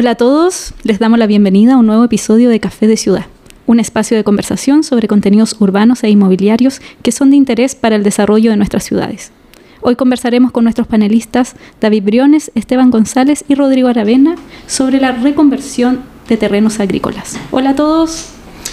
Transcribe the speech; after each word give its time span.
Hola 0.00 0.10
a 0.10 0.14
todos, 0.14 0.74
les 0.84 1.00
damos 1.00 1.18
la 1.18 1.26
bienvenida 1.26 1.74
a 1.74 1.76
un 1.76 1.86
nuevo 1.86 2.04
episodio 2.04 2.50
de 2.50 2.60
Café 2.60 2.86
de 2.86 2.96
Ciudad, 2.96 3.26
un 3.66 3.80
espacio 3.80 4.16
de 4.16 4.22
conversación 4.22 4.84
sobre 4.84 5.08
contenidos 5.08 5.56
urbanos 5.58 6.04
e 6.04 6.08
inmobiliarios 6.08 6.80
que 7.02 7.10
son 7.10 7.30
de 7.30 7.36
interés 7.36 7.74
para 7.74 7.96
el 7.96 8.04
desarrollo 8.04 8.52
de 8.52 8.56
nuestras 8.56 8.84
ciudades. 8.84 9.32
Hoy 9.80 9.96
conversaremos 9.96 10.52
con 10.52 10.62
nuestros 10.62 10.86
panelistas 10.86 11.56
David 11.80 12.04
Briones, 12.04 12.52
Esteban 12.54 12.92
González 12.92 13.44
y 13.48 13.56
Rodrigo 13.56 13.88
Aravena 13.88 14.36
sobre 14.68 15.00
la 15.00 15.10
reconversión 15.10 15.98
de 16.28 16.36
terrenos 16.36 16.78
agrícolas. 16.78 17.36
Hola 17.50 17.70
a 17.70 17.74
todos. 17.74 18.28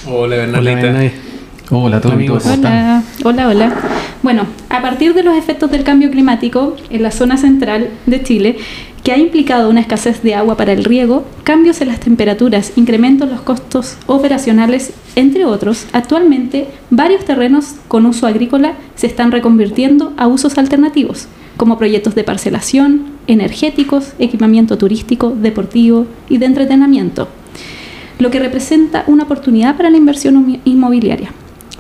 Hola 0.08 0.36
Bernalita. 0.36 0.90
Hola, 0.92 1.12
Hola 1.72 1.98
a 1.98 2.02
todos 2.02 2.14
amigos. 2.14 2.46
Hola, 2.46 3.04
hola, 3.24 3.48
hola. 3.48 3.74
Bueno, 4.22 4.46
a 4.70 4.80
partir 4.84 5.16
de 5.16 5.24
los 5.24 5.36
efectos 5.36 5.72
del 5.72 5.84
cambio 5.84 6.12
climático 6.12 6.76
en 6.92 7.02
la 7.02 7.10
zona 7.10 7.38
central 7.38 7.90
de 8.06 8.22
Chile, 8.22 8.58
que 9.06 9.12
ha 9.12 9.20
implicado 9.20 9.70
una 9.70 9.82
escasez 9.82 10.24
de 10.24 10.34
agua 10.34 10.58
para 10.58 10.74
el 10.74 10.84
riego, 10.84 11.26
cambios 11.44 11.80
en 11.80 11.90
las 11.90 12.00
temperaturas, 12.00 12.74
incrementos 12.76 13.28
en 13.28 13.36
los 13.36 13.44
costos 13.44 13.98
operacionales, 14.08 14.94
entre 15.16 15.46
otros, 15.46 15.86
actualmente 15.94 16.70
varios 16.90 17.24
terrenos 17.24 17.76
con 17.88 18.08
uso 18.08 18.26
agrícola 18.26 18.74
se 18.96 19.06
están 19.06 19.32
reconvirtiendo 19.32 20.12
a 20.18 20.26
usos 20.26 20.58
alternativos, 20.58 21.28
como 21.56 21.78
proyectos 21.78 22.16
de 22.16 22.24
parcelación, 22.24 23.04
energéticos, 23.28 24.14
equipamiento 24.18 24.80
turístico, 24.80 25.36
deportivo 25.40 26.08
y 26.28 26.40
de 26.40 26.48
entretenimiento, 26.48 27.28
lo 28.18 28.32
que 28.32 28.40
representa 28.40 29.04
una 29.06 29.26
oportunidad 29.26 29.78
para 29.78 29.92
la 29.92 29.98
inversión 29.98 30.60
inmobiliaria. 30.66 31.30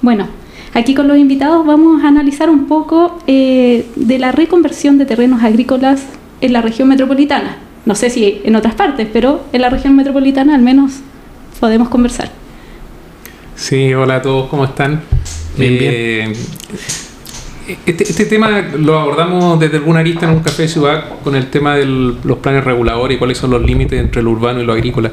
Bueno, 0.01 0.27
Aquí 0.75 0.93
con 0.93 1.07
los 1.07 1.17
invitados 1.17 1.65
vamos 1.65 2.03
a 2.03 2.09
analizar 2.09 2.49
un 2.49 2.65
poco 2.65 3.17
eh, 3.27 3.87
de 3.95 4.19
la 4.19 4.33
reconversión 4.33 4.97
de 4.97 5.05
terrenos 5.05 5.41
agrícolas 5.41 6.05
en 6.45 6.53
la 6.53 6.61
región 6.61 6.87
metropolitana. 6.87 7.57
No 7.85 7.95
sé 7.95 8.09
si 8.09 8.41
en 8.43 8.55
otras 8.55 8.75
partes, 8.75 9.07
pero 9.11 9.45
en 9.53 9.61
la 9.61 9.69
región 9.69 9.95
metropolitana 9.95 10.55
al 10.55 10.61
menos 10.61 10.93
podemos 11.59 11.89
conversar. 11.89 12.31
Sí, 13.55 13.93
hola 13.93 14.17
a 14.17 14.21
todos, 14.21 14.49
¿cómo 14.49 14.65
están? 14.65 15.01
Bien, 15.57 15.77
bien. 15.77 15.93
Eh, 15.93 16.33
este, 17.87 18.03
este, 18.03 18.25
tema 18.25 18.61
lo 18.77 18.99
abordamos 18.99 19.59
desde 19.59 19.77
alguna 19.77 20.01
arista 20.01 20.27
en 20.27 20.33
un 20.33 20.43
café 20.43 20.63
de 20.63 20.67
ciudad 20.67 21.05
con 21.23 21.35
el 21.35 21.47
tema 21.47 21.75
de 21.75 21.85
los 21.85 22.37
planes 22.39 22.63
reguladores 22.63 23.15
y 23.15 23.17
cuáles 23.17 23.37
son 23.37 23.51
los 23.51 23.63
límites 23.63 23.99
entre 23.99 24.21
lo 24.21 24.31
urbano 24.31 24.61
y 24.61 24.65
lo 24.65 24.73
agrícola. 24.73 25.11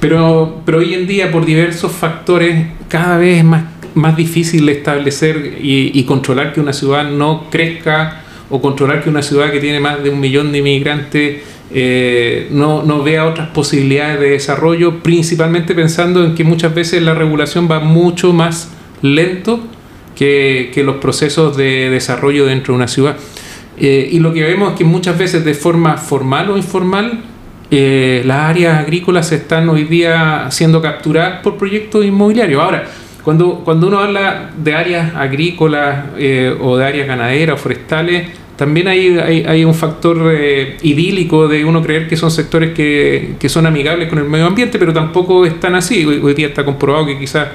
Pero, 0.00 0.62
pero 0.64 0.78
hoy 0.78 0.94
en 0.94 1.06
día, 1.06 1.30
por 1.30 1.44
diversos 1.44 1.92
factores, 1.92 2.66
cada 2.88 3.18
vez 3.18 3.38
es 3.38 3.44
más, 3.44 3.64
más 3.94 4.16
difícil 4.16 4.68
establecer 4.68 5.58
y, 5.60 5.90
y 5.98 6.04
controlar 6.04 6.52
que 6.52 6.60
una 6.60 6.72
ciudad 6.72 7.04
no 7.04 7.50
crezca 7.50 8.23
o 8.54 8.60
controlar 8.60 9.02
que 9.02 9.10
una 9.10 9.20
ciudad 9.20 9.50
que 9.50 9.58
tiene 9.58 9.80
más 9.80 10.00
de 10.04 10.10
un 10.10 10.20
millón 10.20 10.52
de 10.52 10.58
inmigrantes 10.58 11.42
eh, 11.72 12.46
no, 12.52 12.84
no, 12.84 13.02
vea 13.02 13.26
otras 13.26 13.48
posibilidades 13.48 14.20
de 14.20 14.30
desarrollo, 14.30 15.02
principalmente 15.02 15.74
pensando 15.74 16.24
en 16.24 16.36
que 16.36 16.44
muchas 16.44 16.72
veces 16.72 17.02
la 17.02 17.14
regulación 17.14 17.68
va 17.68 17.80
mucho 17.80 18.32
más 18.32 18.70
lento 19.02 19.58
que, 20.14 20.70
que 20.72 20.84
los 20.84 20.98
procesos 20.98 21.56
de 21.56 21.90
desarrollo 21.90 22.46
dentro 22.46 22.74
de 22.74 22.76
una 22.76 22.86
ciudad. 22.86 23.16
Eh, 23.76 24.08
y 24.12 24.20
lo 24.20 24.32
que 24.32 24.44
vemos 24.44 24.70
es 24.70 24.78
que 24.78 24.84
muchas 24.84 25.18
veces 25.18 25.44
de 25.44 25.54
forma 25.54 25.96
formal 25.96 26.48
o 26.50 26.56
informal, 26.56 27.22
eh, 27.72 28.22
las 28.24 28.50
áreas 28.50 28.78
agrícolas 28.78 29.32
están 29.32 29.68
hoy 29.68 29.82
día 29.82 30.46
siendo 30.52 30.80
capturadas 30.80 31.40
por 31.42 31.56
proyectos 31.56 32.04
inmobiliarios. 32.04 32.62
Ahora, 32.62 32.84
cuando, 33.24 33.62
cuando 33.64 33.88
uno 33.88 33.98
habla 33.98 34.50
de 34.56 34.76
áreas 34.76 35.12
agrícolas 35.16 36.04
o 36.60 36.76
de 36.76 36.84
áreas 36.84 37.08
ganaderas 37.08 37.58
o 37.58 37.62
forestales, 37.62 38.43
también 38.56 38.86
hay, 38.88 39.18
hay, 39.18 39.64
un 39.64 39.74
factor 39.74 40.32
eh, 40.32 40.76
idílico 40.82 41.48
de 41.48 41.64
uno 41.64 41.82
creer 41.82 42.06
que 42.06 42.16
son 42.16 42.30
sectores 42.30 42.72
que, 42.72 43.34
que, 43.38 43.48
son 43.48 43.66
amigables 43.66 44.08
con 44.08 44.18
el 44.18 44.24
medio 44.24 44.46
ambiente, 44.46 44.78
pero 44.78 44.92
tampoco 44.92 45.44
están 45.44 45.74
así. 45.74 46.04
Hoy, 46.04 46.34
día 46.34 46.48
está 46.48 46.64
comprobado 46.64 47.06
que 47.06 47.18
quizás 47.18 47.48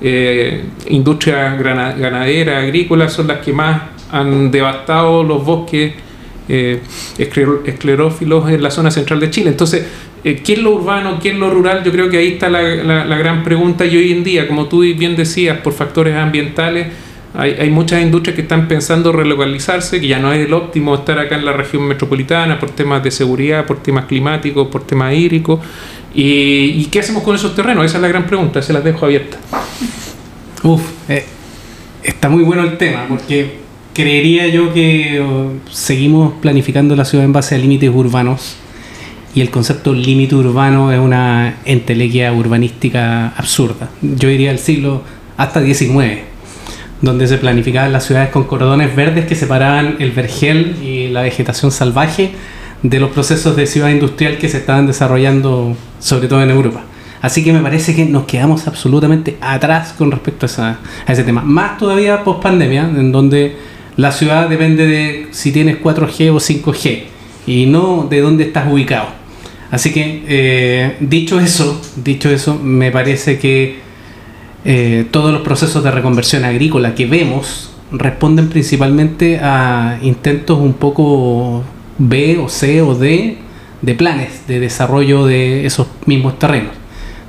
eh, 0.00 0.62
industrias 0.88 1.58
ganaderas, 1.58 2.62
agrícolas, 2.62 3.12
son 3.12 3.26
las 3.26 3.38
que 3.38 3.52
más 3.52 3.82
han 4.12 4.50
devastado 4.52 5.24
los 5.24 5.44
bosques 5.44 5.94
eh, 6.48 6.80
esclerófilos 7.18 8.48
en 8.50 8.62
la 8.62 8.70
zona 8.70 8.90
central 8.90 9.18
de 9.18 9.30
Chile. 9.30 9.50
Entonces, 9.50 9.86
eh, 10.22 10.40
¿qué 10.44 10.54
es 10.54 10.58
lo 10.58 10.72
urbano, 10.72 11.18
qué 11.20 11.30
es 11.30 11.36
lo 11.36 11.50
rural? 11.50 11.82
Yo 11.82 11.90
creo 11.90 12.08
que 12.08 12.18
ahí 12.18 12.28
está 12.28 12.48
la, 12.48 12.62
la, 12.62 13.18
gran 13.18 13.42
pregunta 13.42 13.84
y 13.86 13.96
hoy 13.96 14.12
en 14.12 14.22
día, 14.22 14.46
como 14.46 14.66
tú 14.66 14.80
bien 14.80 15.16
decías, 15.16 15.58
por 15.58 15.72
factores 15.72 16.14
ambientales, 16.14 16.88
hay, 17.36 17.68
muchas 17.70 18.00
industrias 18.00 18.36
que 18.36 18.42
están 18.42 18.68
pensando 18.68 19.10
relocalizarse, 19.10 20.00
que 20.00 20.06
ya 20.06 20.20
no 20.20 20.32
es 20.32 20.46
el 20.46 20.52
óptimo 20.52 20.94
estar 20.94 21.18
acá 21.18 21.34
en 21.34 21.44
la 21.44 21.52
región 21.52 21.82
metropolitana 21.82 22.60
por 22.60 22.70
temas 22.70 23.02
de 23.02 23.10
seguridad, 23.10 23.66
por 23.66 23.82
temas 23.82 24.04
climáticos, 24.04 24.68
por 24.68 24.86
temas 24.86 25.14
hídricos. 25.14 25.58
¿Y, 26.14 26.84
qué 26.86 27.00
hacemos 27.00 27.24
con 27.24 27.34
esos 27.34 27.56
terrenos? 27.56 27.84
Esa 27.84 27.98
es 27.98 28.02
la 28.02 28.08
gran 28.08 28.24
pregunta, 28.26 28.62
se 28.62 28.72
las 28.72 28.84
dejo 28.84 29.04
abiertas. 29.04 29.40
Uf, 30.62 30.82
eh, 31.08 31.24
está 32.04 32.28
muy 32.28 32.44
bueno 32.44 32.62
el 32.62 32.78
tema, 32.78 33.06
porque 33.08 33.58
creería 33.92 34.46
yo 34.46 34.72
que 34.72 35.20
seguimos 35.72 36.34
planificando 36.40 36.94
la 36.94 37.04
ciudad 37.04 37.24
en 37.24 37.32
base 37.32 37.56
a 37.56 37.58
límites 37.58 37.90
urbanos 37.92 38.56
y 39.34 39.40
el 39.40 39.50
concepto 39.50 39.92
límite 39.92 40.36
urbano 40.36 40.92
es 40.92 41.00
una 41.00 41.56
entelequia 41.64 42.32
urbanística 42.32 43.28
absurda. 43.30 43.90
Yo 44.00 44.28
diría 44.28 44.52
el 44.52 44.60
siglo 44.60 45.02
hasta 45.36 45.60
XIX, 45.60 46.33
donde 47.04 47.28
se 47.28 47.38
planificaban 47.38 47.92
las 47.92 48.06
ciudades 48.06 48.30
con 48.30 48.44
cordones 48.44 48.94
verdes 48.96 49.26
que 49.26 49.34
separaban 49.34 49.96
el 49.98 50.10
vergel 50.12 50.76
y 50.82 51.08
la 51.08 51.22
vegetación 51.22 51.70
salvaje 51.70 52.32
de 52.82 53.00
los 53.00 53.10
procesos 53.10 53.56
de 53.56 53.66
ciudad 53.66 53.90
industrial 53.90 54.38
que 54.38 54.48
se 54.48 54.58
estaban 54.58 54.86
desarrollando 54.86 55.76
sobre 56.00 56.28
todo 56.28 56.42
en 56.42 56.50
Europa. 56.50 56.82
Así 57.22 57.42
que 57.42 57.52
me 57.54 57.60
parece 57.60 57.94
que 57.94 58.04
nos 58.04 58.24
quedamos 58.24 58.66
absolutamente 58.66 59.38
atrás 59.40 59.94
con 59.96 60.10
respecto 60.10 60.46
a, 60.58 60.78
ese 61.08 61.24
tema. 61.24 61.40
Más 61.40 61.78
todavía 61.78 62.22
post 62.22 62.42
pandemia, 62.42 62.82
en 62.82 63.12
donde 63.12 63.56
la 63.96 64.12
ciudad 64.12 64.48
depende 64.48 64.86
de 64.86 65.28
si 65.30 65.50
tienes 65.50 65.80
4G 65.80 66.30
o 66.30 66.36
5G 66.36 67.04
y 67.46 67.66
no 67.66 68.06
de 68.10 68.20
dónde 68.20 68.44
estás 68.44 68.70
ubicado. 68.70 69.06
Así 69.70 69.92
que, 69.92 70.22
eh, 70.28 70.96
dicho 71.00 71.40
eso, 71.40 71.80
dicho 71.96 72.28
eso, 72.28 72.58
me 72.58 72.90
parece 72.90 73.38
que 73.38 73.78
eh, 74.64 75.06
todos 75.10 75.32
los 75.32 75.42
procesos 75.42 75.84
de 75.84 75.90
reconversión 75.90 76.44
agrícola 76.44 76.94
que 76.94 77.06
vemos 77.06 77.70
responden 77.92 78.48
principalmente 78.48 79.38
a 79.42 79.98
intentos 80.02 80.58
un 80.58 80.72
poco 80.74 81.62
B 81.98 82.38
o 82.38 82.48
C 82.48 82.82
o 82.82 82.94
D 82.94 83.38
de 83.82 83.94
planes 83.94 84.46
de 84.48 84.60
desarrollo 84.60 85.26
de 85.26 85.66
esos 85.66 85.86
mismos 86.06 86.38
terrenos. 86.38 86.72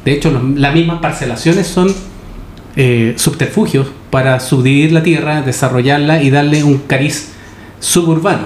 De 0.06 0.14
hecho, 0.14 0.32
las 0.56 0.74
mismas 0.74 1.00
parcelaciones 1.00 1.68
son 1.68 1.94
eh, 2.76 3.14
subterfugios 3.18 3.88
para 4.10 4.40
subdividir 4.40 4.92
la 4.92 5.04
tierra, 5.04 5.42
desarrollarla 5.42 6.22
y 6.22 6.30
darle 6.30 6.64
un 6.64 6.78
cariz 6.78 7.34
suburbano. 7.80 8.44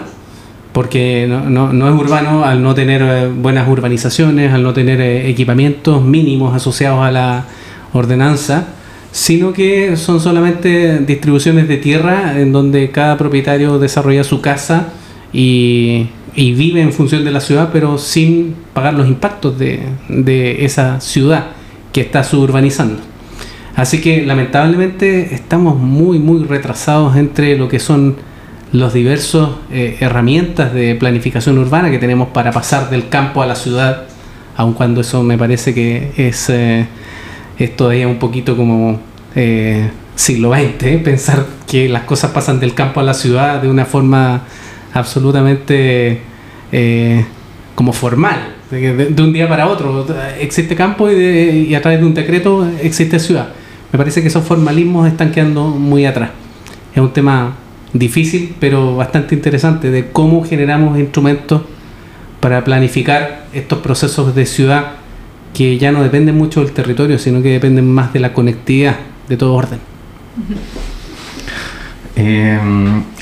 Porque 0.72 1.28
no, 1.28 1.70
es 1.70 2.00
urbano 2.00 2.46
al 2.46 2.64
no 2.64 2.74
tener 2.76 3.02
eh, 3.02 3.28
buenas 3.28 3.68
urbanizaciones, 3.68 4.54
al 4.54 4.64
no 4.64 4.74
tener 4.74 5.02
eh, 5.02 5.30
equipamientos 5.30 6.02
mínimos 6.02 6.56
asociados 6.56 7.04
a 7.04 7.12
la 7.12 7.46
ordenanza, 7.92 8.68
sino 9.12 9.54
que 9.54 9.96
son 9.98 10.20
solamente 10.20 11.00
distribuciones 11.00 11.68
de 11.68 11.78
tierra 11.78 12.40
en 12.40 12.52
donde 12.52 12.92
cada 12.92 13.18
propietario 13.18 13.80
desarrolla 13.80 14.24
su 14.24 14.42
casa 14.42 14.90
y, 15.34 16.10
vive 16.36 16.82
en 16.82 16.94
función 16.94 17.26
de 17.26 17.32
la 17.32 17.42
ciudad, 17.42 17.70
pero 17.74 17.98
sin 17.98 18.56
pagar 18.74 18.94
los 18.94 19.08
impactos 19.08 19.60
de, 19.60 19.82
de 20.08 20.64
esa 20.64 21.02
ciudad 21.02 21.48
que 21.92 22.00
está 22.00 22.24
suburbanizando. 22.24 23.02
Así 23.76 24.00
que 24.00 24.26
lamentablemente 24.26 25.34
estamos 25.34 25.78
muy, 25.78 26.20
muy 26.20 26.46
retrasados 26.46 27.18
entre 27.18 27.58
lo 27.58 27.68
que 27.68 27.80
son 27.80 28.16
los 28.72 28.94
diversos 28.94 29.52
eh, 29.72 29.98
herramientas 30.00 30.74
de 30.74 30.96
planificación 30.96 31.58
urbana 31.58 31.90
que 31.90 31.98
tenemos 31.98 32.30
para 32.30 32.52
pasar 32.52 32.90
del 32.90 33.10
campo 33.10 33.42
a 33.42 33.48
la 33.48 33.56
ciudad, 33.56 34.04
aun 34.56 34.74
cuando 34.74 35.02
eso 35.02 35.24
me 35.24 35.38
parece 35.38 35.74
que 35.74 36.12
es, 36.18 36.50
eh, 36.50 36.86
es 37.60 37.76
todavía 37.76 38.08
un 38.08 38.18
poquito 38.18 38.58
como 38.58 39.00
eh, 39.36 39.90
siglo 40.16 40.54
XX, 40.54 41.04
pensar 41.04 41.46
que 41.68 41.88
las 41.88 42.04
cosas 42.04 42.32
pasan 42.32 42.60
del 42.60 42.74
campo 42.74 43.00
a 43.00 43.04
la 43.04 43.14
ciudad 43.14 43.62
de 43.62 43.70
una 43.70 43.86
forma 43.86 44.44
absolutamente 44.94 46.22
como 47.76 47.94
formal, 47.94 48.56
de, 48.72 49.14
un 49.22 49.34
día 49.34 49.48
para 49.48 49.68
otro. 49.68 50.06
Existe 50.40 50.76
campo 50.76 51.12
y 51.12 51.74
a 51.76 51.82
través 51.82 52.00
de 52.00 52.06
un 52.06 52.14
decreto 52.14 52.68
existe 52.82 53.20
ciudad 53.20 53.50
me 53.92 53.98
parece 53.98 54.22
que 54.22 54.28
esos 54.28 54.44
formalismos 54.44 55.08
están 55.08 55.32
quedando 55.32 55.68
muy 55.68 56.06
atrás. 56.06 56.32
Es 56.94 57.02
un 57.02 57.12
tema 57.12 57.56
difícil, 57.94 58.56
pero 58.60 58.96
bastante 58.96 59.36
interesante 59.36 59.90
de 59.90 60.12
cómo 60.12 60.44
generamos 60.44 61.00
instrumentos 61.00 61.62
para 62.40 62.64
planificar 62.64 63.48
estos 63.54 63.80
procesos 63.80 64.36
de 64.36 64.46
ciudad 64.46 64.94
que 65.54 65.78
ya 65.78 65.92
no 65.92 66.04
dependen 66.04 66.38
mucho 66.38 66.64
del 66.64 66.72
territorio, 66.72 67.18
sino 67.18 67.42
que 67.42 67.50
dependen 67.50 67.92
más 67.92 68.14
de 68.14 68.20
la 68.20 68.34
conectividad 68.34 68.98
de 69.28 69.38
todo 69.38 69.54
orden. 69.54 69.80
Eh, 72.16 72.60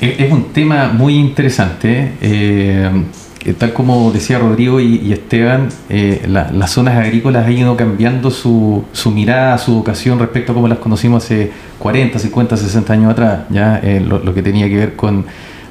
es 0.00 0.32
un 0.32 0.52
tema 0.52 0.88
muy 0.88 1.16
interesante. 1.16 2.12
Eh, 2.20 2.90
tal 3.54 3.72
como 3.72 4.10
decía 4.10 4.38
Rodrigo 4.38 4.80
y, 4.80 5.12
Esteban, 5.12 5.68
eh, 5.88 6.26
las 6.28 6.70
zonas 6.70 6.96
agrícolas 6.96 7.46
han 7.46 7.52
ido 7.52 7.76
cambiando 7.76 8.30
su, 8.30 8.84
su, 8.92 9.10
mirada, 9.10 9.56
su 9.58 9.74
vocación 9.74 10.18
respecto 10.18 10.52
a 10.52 10.54
cómo 10.54 10.68
las 10.68 10.78
conocimos 10.78 11.24
hace 11.24 11.50
40, 11.78 12.18
50, 12.18 12.56
60 12.56 12.92
años 12.92 13.12
atrás, 13.12 13.40
ya 13.50 13.78
eh, 13.82 14.00
lo, 14.00 14.34
que 14.34 14.42
tenía 14.42 14.68
que 14.68 14.76
ver 14.76 14.96
con, 14.96 15.24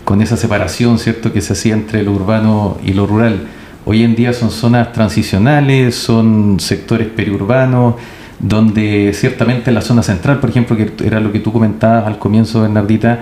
con, 0.04 0.22
esa 0.22 0.38
separación 0.38 0.98
cierto 0.98 1.34
que 1.34 1.42
se 1.42 1.54
hacía 1.54 1.74
entre 1.74 2.04
lo 2.04 2.14
urbano 2.14 2.78
y 2.84 2.94
lo 2.94 3.06
rural. 3.06 3.48
Hoy 3.90 4.04
en 4.04 4.16
día 4.16 4.34
son 4.34 4.52
zonas 4.52 4.92
transicionales, 4.92 5.96
son 5.96 6.60
sectores 6.60 7.08
periurbanos, 7.08 7.96
donde 8.38 9.14
ciertamente 9.14 9.72
la 9.72 9.80
zona 9.80 10.04
central, 10.04 10.42
por 10.42 10.50
ejemplo, 10.50 10.76
que 10.76 10.92
era 11.06 11.22
lo 11.22 11.32
que 11.32 11.40
tú 11.40 11.54
comentabas 11.54 12.06
al 12.06 12.20
comienzo, 12.20 12.64
Bernardita, 12.64 13.22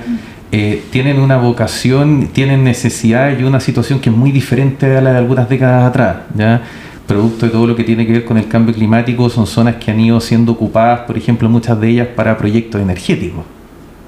eh, 0.52 0.84
tienen 0.90 1.20
una 1.20 1.38
vocación, 1.38 2.30
tienen 2.34 2.64
necesidad 2.64 3.38
y 3.38 3.44
una 3.44 3.60
situación 3.60 4.00
que 4.00 4.10
es 4.10 4.16
muy 4.16 4.32
diferente 4.32 4.98
a 4.98 5.02
la 5.02 5.12
de 5.12 5.20
algunas 5.20 5.48
décadas 5.48 5.88
atrás. 5.88 6.18
¿ya? 6.36 6.64
Producto 7.06 7.46
de 7.46 7.52
todo 7.52 7.68
lo 7.68 7.76
que 7.76 7.84
tiene 7.84 8.08
que 8.08 8.14
ver 8.14 8.26
con 8.26 8.40
el 8.40 8.48
cambio 8.48 8.74
climático, 8.74 9.30
son 9.30 9.46
zonas 9.46 9.76
que 9.76 9.92
han 9.92 10.00
ido 10.00 10.20
siendo 10.20 10.54
ocupadas, 10.54 11.02
por 11.02 11.16
ejemplo, 11.16 11.48
muchas 11.48 11.80
de 11.80 11.90
ellas 11.90 12.08
para 12.16 12.40
proyectos 12.40 12.82
energéticos. 12.82 13.55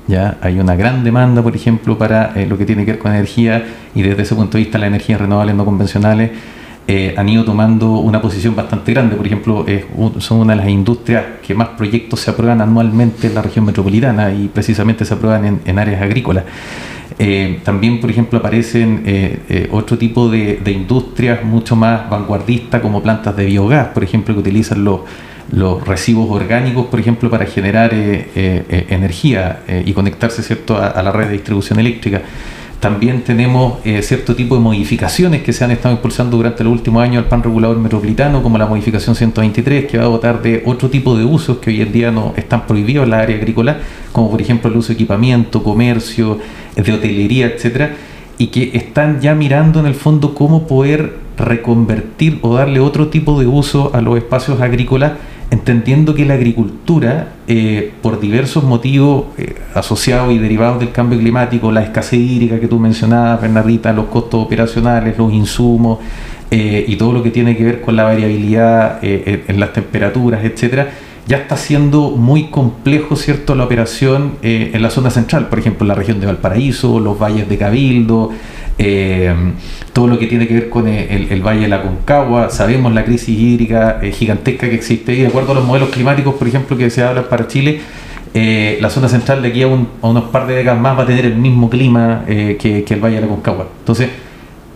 ¿Ya? 0.08 0.38
Hay 0.42 0.60
una 0.60 0.76
gran 0.76 1.04
demanda, 1.04 1.42
por 1.42 1.56
ejemplo, 1.56 1.98
para 1.98 2.34
eh, 2.36 2.46
lo 2.46 2.58
que 2.58 2.66
tiene 2.66 2.86
que 2.86 2.92
ver 2.94 3.00
con 3.00 3.12
energía 3.12 3.66
y 3.94 4.02
desde 4.02 4.24
ese 4.24 4.36
punto 4.36 4.58
de 4.58 4.64
vista 4.64 4.78
las 4.78 4.88
energías 4.88 5.20
renovables 5.20 5.56
no 5.56 5.66
convencionales 5.66 6.32
eh, 6.88 7.14
han 7.18 7.28
ido 7.28 7.44
tomando 7.44 8.00
una 8.00 8.22
posición 8.22 8.56
bastante 8.56 8.94
grande. 8.94 9.16
Por 9.16 9.26
ejemplo, 9.26 9.66
son 10.20 10.40
una 10.40 10.54
de 10.54 10.58
las 10.62 10.70
industrias 10.70 11.24
que 11.46 11.54
más 11.54 11.70
proyectos 11.70 12.22
se 12.22 12.32
aprueban 12.32 12.62
anualmente 12.62 13.28
en 13.28 13.36
la 13.36 13.42
región 13.42 13.66
metropolitana 13.66 14.34
y 14.34 14.48
precisamente 14.48 15.04
se 15.04 15.14
aprueban 15.14 15.60
en, 15.66 15.80
áreas 15.80 16.02
agrícolas. 16.02 16.46
Eh, 17.20 17.60
también, 17.66 18.00
por 18.00 18.10
ejemplo, 18.10 18.40
aparecen 18.40 19.04
otro 19.72 19.98
tipo 19.98 20.30
de, 20.30 20.62
industrias 20.66 21.44
mucho 21.44 21.76
más 21.76 22.10
vanguardistas 22.10 22.80
como 22.80 23.04
plantas 23.04 23.36
de 23.36 23.46
biogás, 23.46 23.88
por 23.88 24.06
ejemplo, 24.06 24.34
que 24.34 24.40
utilizan 24.40 24.86
los, 24.86 25.02
los 25.52 25.86
residuos 25.88 26.30
orgánicos, 26.30 26.88
por 26.88 27.00
ejemplo, 27.00 27.30
para 27.30 27.46
generar 27.46 27.92
energía 27.94 29.64
y 29.86 29.94
conectarse 29.94 30.44
¿cierto? 30.44 30.78
a, 30.78 31.02
la 31.02 31.12
red 31.12 31.28
de 31.28 31.34
distribución 31.34 31.80
eléctrica. 31.80 32.22
También 32.80 33.24
tenemos 33.24 33.80
eh, 33.86 34.04
cierto 34.04 34.36
tipo 34.36 34.54
de 34.56 34.62
modificaciones 34.62 35.42
que 35.42 35.52
se 35.52 35.64
han 35.64 35.72
estado 35.72 35.96
impulsando 35.96 36.38
durante 36.38 36.64
los 36.64 36.72
últimos 36.72 37.02
años 37.02 37.24
al 37.24 37.28
plan 37.28 37.42
regulador 37.42 37.80
metropolitano, 37.80 38.44
como 38.44 38.60
la 38.60 38.68
modificación 38.68 39.16
123, 39.16 39.86
que 39.86 39.98
va 39.98 40.04
a 40.04 40.08
votar 40.08 40.44
de 40.44 40.62
otro 40.64 40.88
tipo 40.88 41.18
de 41.18 41.26
usos 41.26 41.58
que 41.58 41.72
hoy 41.72 41.82
en 41.82 41.92
día 41.92 42.12
no 42.12 42.34
están 42.38 42.68
prohibidos 42.68 43.06
en 43.06 43.10
la 43.10 43.20
área 43.22 43.36
agrícola, 43.36 43.80
como 44.12 44.30
por 44.30 44.40
ejemplo 44.42 44.70
el 44.70 44.78
uso 44.78 44.90
de 44.90 44.94
equipamiento, 44.94 45.64
comercio, 45.64 46.38
de 46.76 46.94
hotelería, 46.94 47.48
etcétera, 47.48 47.96
y 48.38 48.48
que 48.48 48.70
están 48.78 49.22
ya 49.22 49.34
mirando 49.34 49.80
en 49.80 49.88
el 49.88 49.96
fondo 49.96 50.36
cómo 50.36 50.68
poder 50.68 51.16
reconvertir 51.36 52.38
o 52.44 52.54
darle 52.54 52.80
otro 52.80 53.08
tipo 53.08 53.40
de 53.40 53.48
uso 53.48 53.90
a 53.96 54.02
los 54.02 54.18
espacios 54.18 54.62
agrícolas 54.62 55.14
entendiendo 55.50 56.14
que 56.14 56.26
la 56.26 56.34
agricultura, 56.34 57.30
eh, 57.48 57.94
por 58.02 58.20
diversos 58.20 58.64
motivos 58.64 59.28
eh, 59.38 59.56
asociados 59.74 60.34
y 60.34 60.38
derivados 60.38 60.80
del 60.80 60.92
cambio 60.92 61.18
climático, 61.20 61.72
la 61.72 61.84
escasez 61.84 62.20
hídrica 62.20 62.60
que 62.60 62.68
tú 62.68 62.80
mencionabas, 62.80 63.42
Bernardita, 63.42 63.94
los 63.94 64.08
costos 64.08 64.46
operacionales, 64.46 65.18
los 65.18 65.32
insumos 65.32 66.00
eh, 66.52 66.86
y 66.88 66.96
todo 66.98 67.14
lo 67.14 67.24
que 67.24 67.32
tiene 67.32 67.56
que 67.56 67.64
ver 67.64 67.82
con 67.82 67.96
la 67.96 68.04
variabilidad 68.04 69.00
en 69.02 69.60
las 69.60 69.74
temperaturas, 69.74 70.44
etcétera, 70.44 70.90
ya 71.28 71.38
está 71.38 71.58
siendo 71.58 72.12
muy 72.12 72.46
complejo, 72.46 73.18
¿cierto?, 73.18 73.54
la 73.54 73.66
operación 73.66 74.36
en 74.42 74.82
la 74.82 74.90
zona 74.90 75.10
central, 75.10 75.50
por 75.50 75.60
ejemplo, 75.60 75.84
en 75.84 75.90
la 75.90 75.96
región 75.96 76.22
de 76.22 76.26
Valparaíso, 76.26 77.02
los 77.02 77.20
valles 77.20 77.50
de 77.50 77.58
Cabildo, 77.58 78.32
eh, 78.78 79.34
todo 79.92 80.08
lo 80.08 80.20
que 80.20 80.28
tiene 80.28 80.48
que 80.48 80.54
ver 80.54 80.70
con 80.70 80.88
el, 80.88 81.42
Valle 81.42 81.62
de 81.62 81.68
la 81.68 81.82
Concagua, 81.82 82.50
sabemos 82.50 82.94
la 82.94 83.04
crisis 83.04 83.38
hídrica 83.38 84.00
eh, 84.02 84.12
gigantesca 84.12 84.70
que 84.70 84.76
existe 84.76 85.14
y 85.14 85.22
de 85.22 85.28
acuerdo 85.28 85.54
a 85.54 85.56
los 85.56 85.66
modelos 85.66 85.90
climáticos, 85.90 86.36
por 86.36 86.48
ejemplo, 86.48 86.78
que 86.78 86.90
se 86.90 87.04
hablan 87.04 87.26
para 87.26 87.48
Chile, 87.48 87.82
eh, 88.34 88.78
la 88.82 88.90
zona 88.90 89.10
central 89.10 89.42
de 89.42 89.48
aquí 89.50 89.64
a, 89.64 89.68
unos 89.68 90.24
par 90.26 90.46
de 90.46 90.56
décadas 90.56 90.80
más 90.80 90.98
va 90.98 91.04
a 91.04 91.06
tener 91.08 91.26
el 91.26 91.36
mismo 91.36 91.70
clima 91.70 92.24
que, 92.28 92.86
el 92.88 93.00
Valle 93.00 93.16
de 93.16 93.22
la 93.22 93.28
Concagua. 93.28 93.68
Entonces, 93.80 94.10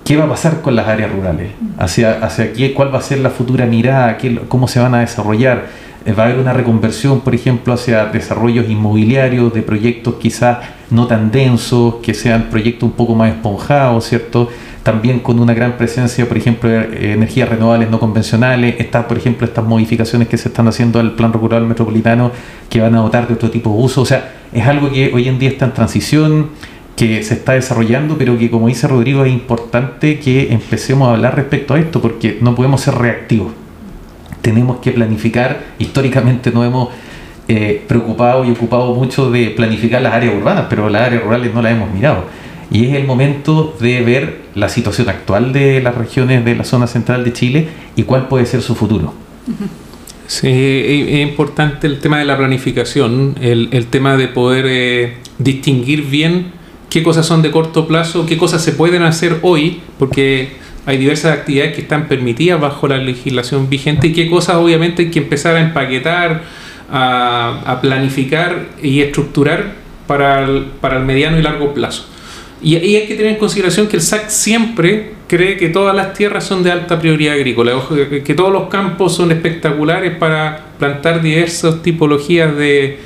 ¿qué 0.04 0.18
va 0.18 0.26
a 0.26 0.30
pasar 0.30 0.62
con 0.62 0.76
las 0.76 0.88
áreas 0.88 1.12
rurales? 1.12 1.52
¿Hacia, 1.78 2.14
hacia 2.24 2.54
qué, 2.54 2.74
¿Cuál 2.74 2.94
va 2.94 2.98
a 2.98 3.04
ser 3.04 3.20
la 3.20 3.30
futura 3.30 3.68
mirada? 3.68 4.18
¿Cómo 4.48 4.68
se 4.68 4.80
van 4.80 4.96
a 4.96 5.02
desarrollar? 5.02 5.68
Eh, 6.04 6.14
va 6.14 6.24
a 6.24 6.26
haber 6.28 6.40
una 6.40 6.54
reconversión, 6.54 7.22
por 7.22 7.36
ejemplo, 7.36 7.74
hacia 7.74 8.06
desarrollos 8.06 8.68
inmobiliarios 8.68 9.54
de 9.54 9.62
proyectos 9.62 10.16
quizás 10.16 10.58
no 10.90 11.06
tan 11.06 11.32
densos, 11.32 11.96
que 12.02 12.16
sean 12.16 12.50
proyectos 12.50 12.90
un 12.90 12.96
poco 12.96 13.14
más 13.14 13.32
esponjados, 13.32 14.06
¿cierto? 14.06 14.50
También 14.82 15.20
con 15.20 15.40
una 15.40 15.54
gran 15.54 15.78
presencia, 15.78 16.28
por 16.28 16.38
ejemplo, 16.38 16.70
de 16.70 17.14
energías 17.14 17.48
renovables 17.50 17.92
no 17.92 18.00
convencionales. 18.00 18.80
Están, 18.80 19.08
por 19.08 19.18
ejemplo, 19.18 19.46
estas 19.46 19.64
modificaciones 19.64 20.28
que 20.28 20.38
se 20.38 20.50
están 20.50 20.68
haciendo 20.68 21.00
al 21.00 21.12
plan 21.12 21.32
rural 21.34 21.68
metropolitano 21.68 22.32
que 22.68 22.82
van 22.82 22.96
a 22.96 23.02
dotar 23.02 23.28
de 23.28 23.36
otro 23.36 23.52
tipo 23.52 23.70
de 23.70 23.84
uso. 23.84 24.02
O 24.02 24.06
sea, 24.06 24.34
es 24.52 24.66
algo 24.66 24.90
que 24.90 25.12
hoy 25.14 25.28
en 25.28 25.38
día 25.38 25.50
está 25.50 25.66
en 25.66 25.74
transición, 25.74 26.50
que 26.96 27.22
se 27.22 27.36
está 27.36 27.54
desarrollando, 27.54 28.18
pero 28.18 28.40
que, 28.40 28.50
como 28.50 28.68
dice 28.68 28.88
Rodrigo, 28.88 29.24
es 29.24 29.32
importante 29.32 30.20
que 30.20 30.52
empecemos 30.52 31.10
a 31.10 31.14
hablar 31.14 31.36
respecto 31.36 31.76
a 31.76 31.80
esto, 31.80 32.02
porque 32.02 32.40
no 32.42 32.56
podemos 32.56 32.82
ser 32.82 32.96
reactivos 32.96 33.61
tenemos 34.42 34.80
que 34.80 34.92
planificar. 34.92 35.64
Históricamente 35.80 36.52
nos 36.52 36.66
hemos 36.66 36.90
eh, 37.48 37.84
preocupado 37.88 38.46
y 38.46 38.52
ocupado 38.52 38.94
mucho 38.94 39.32
de 39.32 39.48
planificar 39.50 40.02
las 40.02 40.14
áreas 40.14 40.36
urbanas, 40.36 40.66
pero 40.70 40.90
las 40.90 41.04
áreas 41.04 41.24
rurales 41.24 41.54
no 41.54 41.62
las 41.62 41.74
hemos 41.74 41.92
mirado. 41.92 42.26
Y 42.72 42.86
es 42.86 42.96
el 42.96 43.06
momento 43.06 43.76
de 43.80 44.02
ver 44.02 44.42
la 44.56 44.70
situación 44.70 45.10
actual 45.10 45.52
de 45.52 45.82
las 45.82 45.96
regiones 45.96 46.46
de 46.46 46.56
la 46.56 46.64
zona 46.64 46.88
central 46.88 47.24
de 47.24 47.34
Chile 47.34 47.68
y 47.96 48.04
cuál 48.04 48.28
puede 48.28 48.46
ser 48.46 48.62
su 48.62 48.76
futuro. 48.76 49.14
Sí, 50.28 50.48
es 50.48 51.28
importante 51.28 51.88
el 51.88 52.00
tema 52.00 52.20
de 52.20 52.26
la 52.26 52.38
planificación, 52.38 53.36
el, 53.42 53.88
tema 53.88 54.16
de 54.16 54.30
poder 54.30 54.66
eh, 54.70 55.18
distinguir 55.38 56.04
bien 56.04 56.54
qué 56.90 57.04
cosas 57.04 57.26
son 57.26 57.42
de 57.42 57.52
corto 57.52 57.88
plazo, 57.88 58.26
qué 58.26 58.38
cosas 58.38 58.64
se 58.64 58.72
pueden 58.72 59.04
hacer 59.04 59.40
hoy, 59.42 59.82
porque 60.00 60.54
hay 60.86 60.98
diversas 60.98 61.38
actividades 61.38 61.76
que 61.76 61.82
están 61.82 62.08
permitidas 62.08 62.60
bajo 62.60 62.88
la 62.88 62.98
legislación 62.98 63.70
vigente 63.70 64.08
y 64.08 64.14
qué 64.14 64.30
cosas 64.30 64.56
obviamente 64.56 65.04
hay 65.04 65.12
que 65.12 65.20
empezar 65.20 65.56
a 65.56 65.62
empaquetar, 65.62 66.44
a, 66.90 67.80
planificar 67.82 68.68
y 68.82 69.02
estructurar 69.02 69.74
para 70.08 70.44
el, 70.44 70.66
para 70.82 70.98
el 70.98 71.06
mediano 71.06 71.38
y 71.38 71.42
largo 71.42 71.74
plazo. 71.74 72.06
Y 72.64 72.76
hay 72.76 73.08
que 73.08 73.16
tener 73.16 73.32
en 73.32 73.38
consideración 73.38 73.88
que 73.88 73.96
el 73.96 74.04
SAC 74.04 74.30
siempre 74.30 75.14
cree 75.28 75.58
que 75.58 75.70
todas 75.70 75.96
las 75.96 76.14
tierras 76.14 76.44
son 76.44 76.62
de 76.62 76.72
alta 76.72 77.00
prioridad 77.00 77.34
agrícola, 77.34 77.72
que 78.24 78.34
todos 78.36 78.52
los 78.54 78.70
campos 78.70 79.16
son 79.16 79.32
espectaculares 79.32 80.16
para 80.18 80.66
plantar 80.78 81.22
diversas 81.24 81.82
tipologías 81.82 82.56
de, 82.56 83.00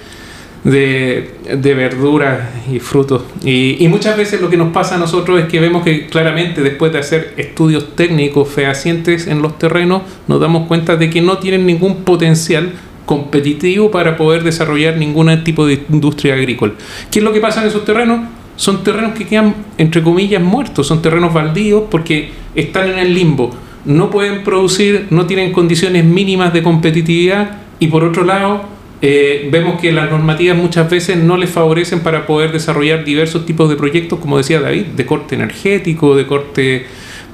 de, 0.65 1.73
verduras 1.75 2.49
y 2.71 2.79
frutos. 2.79 3.23
Y, 3.43 3.87
muchas 3.87 4.17
veces 4.17 4.41
lo 4.41 4.49
que 4.49 4.57
nos 4.57 4.73
pasa 4.73 4.95
a 4.95 4.97
nosotros 4.97 5.39
es 5.39 5.45
que 5.47 5.59
vemos 5.59 5.83
que 5.83 6.07
claramente 6.07 6.61
después 6.61 6.91
de 6.91 6.99
hacer 6.99 7.33
estudios 7.37 7.95
técnicos 7.95 8.49
fehacientes 8.49 9.27
en 9.27 9.41
los 9.41 9.57
terrenos, 9.57 10.01
nos 10.27 10.41
damos 10.41 10.67
cuenta 10.67 10.97
de 10.97 11.09
que 11.09 11.21
no 11.21 11.37
tienen 11.37 11.65
ningún 11.65 12.03
potencial 12.03 12.73
competitivo 13.05 13.91
para 13.91 14.17
poder 14.17 14.43
desarrollar 14.43 14.97
ningún 14.97 15.43
tipo 15.43 15.67
de 15.67 15.83
industria 15.89 16.33
agrícola. 16.33 16.73
¿Qué 17.11 17.19
es 17.19 17.25
lo 17.25 17.31
que 17.31 17.39
pasa 17.39 17.61
en 17.61 17.67
esos 17.67 17.85
terrenos? 17.85 18.21
Son 18.55 18.83
terrenos 18.83 19.13
que 19.13 19.27
quedan, 19.27 19.53
entre 19.77 20.01
comillas, 20.01 20.41
muertos, 20.41 20.87
son 20.87 21.01
terrenos 21.01 21.33
baldíos 21.33 21.83
porque 21.91 22.31
están 22.55 22.89
en 22.89 22.99
el 22.99 23.13
limbo. 23.13 23.51
No 23.83 24.09
pueden 24.09 24.43
producir, 24.43 25.07
no 25.11 25.27
tienen 25.27 25.51
condiciones 25.51 26.03
mínimas 26.03 26.51
de 26.53 26.63
competitividad 26.63 27.57
y 27.79 27.87
por 27.87 28.03
otro 28.03 28.23
lado 28.23 28.74
eh, 29.01 29.49
vemos 29.51 29.79
que 29.79 29.91
las 29.91 30.09
normativas 30.09 30.57
muchas 30.57 30.89
veces 30.89 31.17
no 31.17 31.37
les 31.37 31.49
favorecen 31.49 31.99
para 31.99 32.25
poder 32.25 32.51
desarrollar 32.51 33.03
diversos 33.03 33.45
tipos 33.45 33.69
de 33.69 33.75
proyectos, 33.75 34.19
como 34.19 34.37
decía 34.37 34.61
David, 34.61 34.85
de 34.95 35.05
corte 35.05 35.35
energético, 35.35 36.15
de 36.15 36.25
corte 36.25 36.85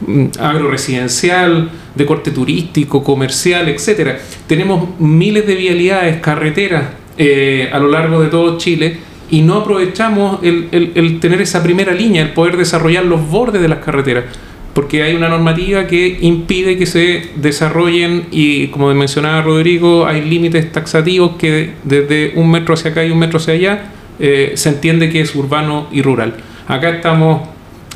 mm, 0.06 0.26
agroresidencial, 0.40 1.70
de 1.96 2.06
corte 2.06 2.32
turístico, 2.32 3.04
comercial, 3.04 3.70
etcétera. 3.70 4.20
Tenemos 4.48 5.00
miles 5.00 5.46
de 5.46 5.56
vialidades, 5.56 6.18
carreteras 6.20 6.86
eh, 7.18 7.70
a 7.72 7.80
lo 7.80 7.90
largo 7.90 8.22
de 8.22 8.30
todo 8.30 8.58
Chile 8.58 8.98
y 9.30 9.42
no 9.42 9.56
aprovechamos 9.60 10.40
el 10.44 11.20
tener 11.22 11.40
esa 11.40 11.64
primera 11.64 11.94
línea, 11.94 12.22
el 12.22 12.32
poder 12.32 12.58
desarrollar 12.58 13.06
los 13.06 13.30
bordes 13.30 13.62
de 13.62 13.70
las 13.70 13.80
carreteras 13.80 14.26
porque 14.74 15.04
hay 15.04 15.16
una 15.16 15.28
normativa 15.28 15.88
que 15.88 16.18
impide 16.22 16.78
que 16.78 16.86
se 16.86 17.30
desarrollen 17.36 18.28
y 18.32 18.68
como 18.68 18.94
mencionaba 18.94 19.42
Rodrigo, 19.42 20.06
hay 20.06 20.22
límites 20.22 20.72
taxativos 20.72 21.36
que 21.38 21.72
desde 21.84 22.34
un 22.36 22.50
metro 22.50 22.74
hacia 22.74 22.92
acá 22.92 23.04
y 23.06 23.12
un 23.12 23.20
metro 23.20 23.38
hacia 23.38 23.54
allá 23.54 23.92
eh, 24.20 24.54
se 24.56 24.70
entiende 24.70 25.10
que 25.10 25.22
es 25.22 25.36
urbano 25.36 25.88
y 25.92 26.02
rural. 26.02 26.36
Acá 26.68 26.90
estamos 26.90 27.50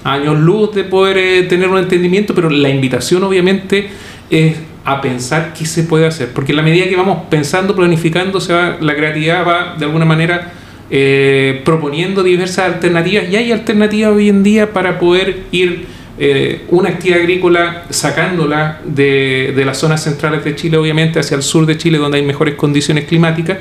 años 0.04 0.38
luz 0.40 0.74
de 0.74 0.84
poder 0.84 1.18
eh, 1.18 1.44
tener 1.44 1.70
un 1.70 1.78
entendimiento, 1.78 2.36
pero 2.36 2.50
la 2.50 2.70
invitación 2.70 3.24
obviamente 3.24 3.88
es 4.30 4.58
a 4.84 5.02
pensar 5.02 5.54
qué 5.58 5.66
se 5.66 5.84
puede 5.84 6.06
hacer, 6.06 6.30
porque 6.34 6.52
en 6.52 6.58
la 6.58 6.62
medida 6.62 6.88
que 6.88 6.96
vamos 6.96 7.24
pensando, 7.30 7.76
planificando, 7.76 8.40
se 8.40 8.54
va, 8.54 8.78
la 8.80 8.96
creatividad 8.96 9.48
va 9.48 9.76
de 9.78 9.86
alguna 9.86 10.06
manera 10.06 10.52
eh, 10.92 11.62
proponiendo 11.66 12.22
diversas 12.22 12.74
alternativas 12.74 13.26
y 13.32 13.36
hay 13.36 13.52
alternativas 13.52 14.12
hoy 14.12 14.30
en 14.30 14.44
día 14.44 14.72
para 14.72 15.00
poder 15.00 15.40
ir 15.52 15.88
eh, 16.18 16.66
una 16.70 16.90
actividad 16.90 17.20
agrícola 17.20 17.84
sacándola 17.90 18.80
de, 18.86 19.54
de, 19.56 19.66
las 19.66 19.78
zonas 19.78 20.04
centrales 20.04 20.44
de 20.46 20.56
Chile, 20.56 20.78
obviamente, 20.78 21.20
hacia 21.20 21.36
el 21.36 21.44
sur 21.44 21.66
de 21.66 21.78
Chile, 21.78 21.98
donde 21.98 22.20
hay 22.20 22.26
mejores 22.26 22.56
condiciones 22.56 23.06
climáticas. 23.06 23.58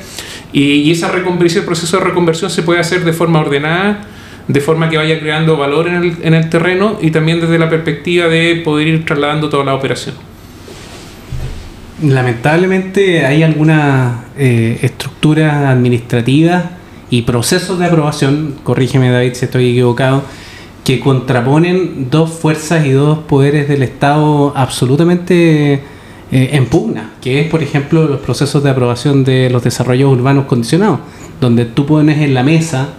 Y, 0.53 0.63
y 0.63 0.91
esa 0.93 1.11
reconversión, 1.11 1.63
el 1.63 1.67
proceso 1.67 1.99
de 1.99 2.05
reconversión 2.05 2.51
se 2.51 2.63
puede 2.63 2.81
hacer 2.81 3.05
de 3.05 3.13
forma 3.13 3.41
ordenada, 3.41 4.03
de 4.47 4.61
forma 4.61 4.89
que 4.89 4.97
vaya 4.97 5.19
creando 5.19 5.57
valor 5.57 5.89
en 5.89 5.95
el, 5.95 6.17
en 6.23 6.35
el 6.35 6.49
terreno 6.49 6.99
y 7.01 7.11
también 7.11 7.41
desde 7.41 7.59
la 7.59 7.69
perspectiva 7.69 8.29
de 8.29 8.57
poder 8.65 8.89
ir 8.89 9.05
trasladando 9.05 9.49
toda 9.49 9.65
la 9.65 9.75
operación. 9.75 10.15
Lamentablemente 12.03 13.25
hay 13.25 13.43
algunas 13.43 14.17
eh, 14.37 14.79
estructuras 14.83 15.55
administrativas 15.67 16.65
y 17.09 17.23
procesos 17.23 17.79
de 17.79 17.87
aprobación, 17.87 18.57
corrígeme 18.63 19.11
David 19.11 19.35
si 19.35 19.45
estoy 19.47 19.71
equivocado, 19.71 20.25
que 20.85 21.01
contraponen 21.01 22.09
dos 22.11 22.31
fuerzas 22.31 22.85
y 22.87 22.91
dos 22.91 23.21
poderes 23.21 23.69
del 23.69 23.83
Estado 23.83 24.53
absolutamente 24.55 25.73
eh, 25.75 25.81
en 26.31 26.67
pugna, 26.67 27.13
que 27.23 27.41
es 27.41 27.49
por 27.49 27.63
ejemplo 27.63 28.07
los 28.07 28.21
procesos 28.21 28.63
de 28.63 28.71
aprobación 28.71 29.25
de 29.25 29.49
los 29.49 29.65
desarrollos 29.65 30.13
urbanos 30.13 30.45
condicionados, 30.45 31.01
donde 31.41 31.65
tú 31.65 31.87
pones 31.87 32.21
en 32.21 32.35
la 32.35 32.43
mesa 32.43 32.91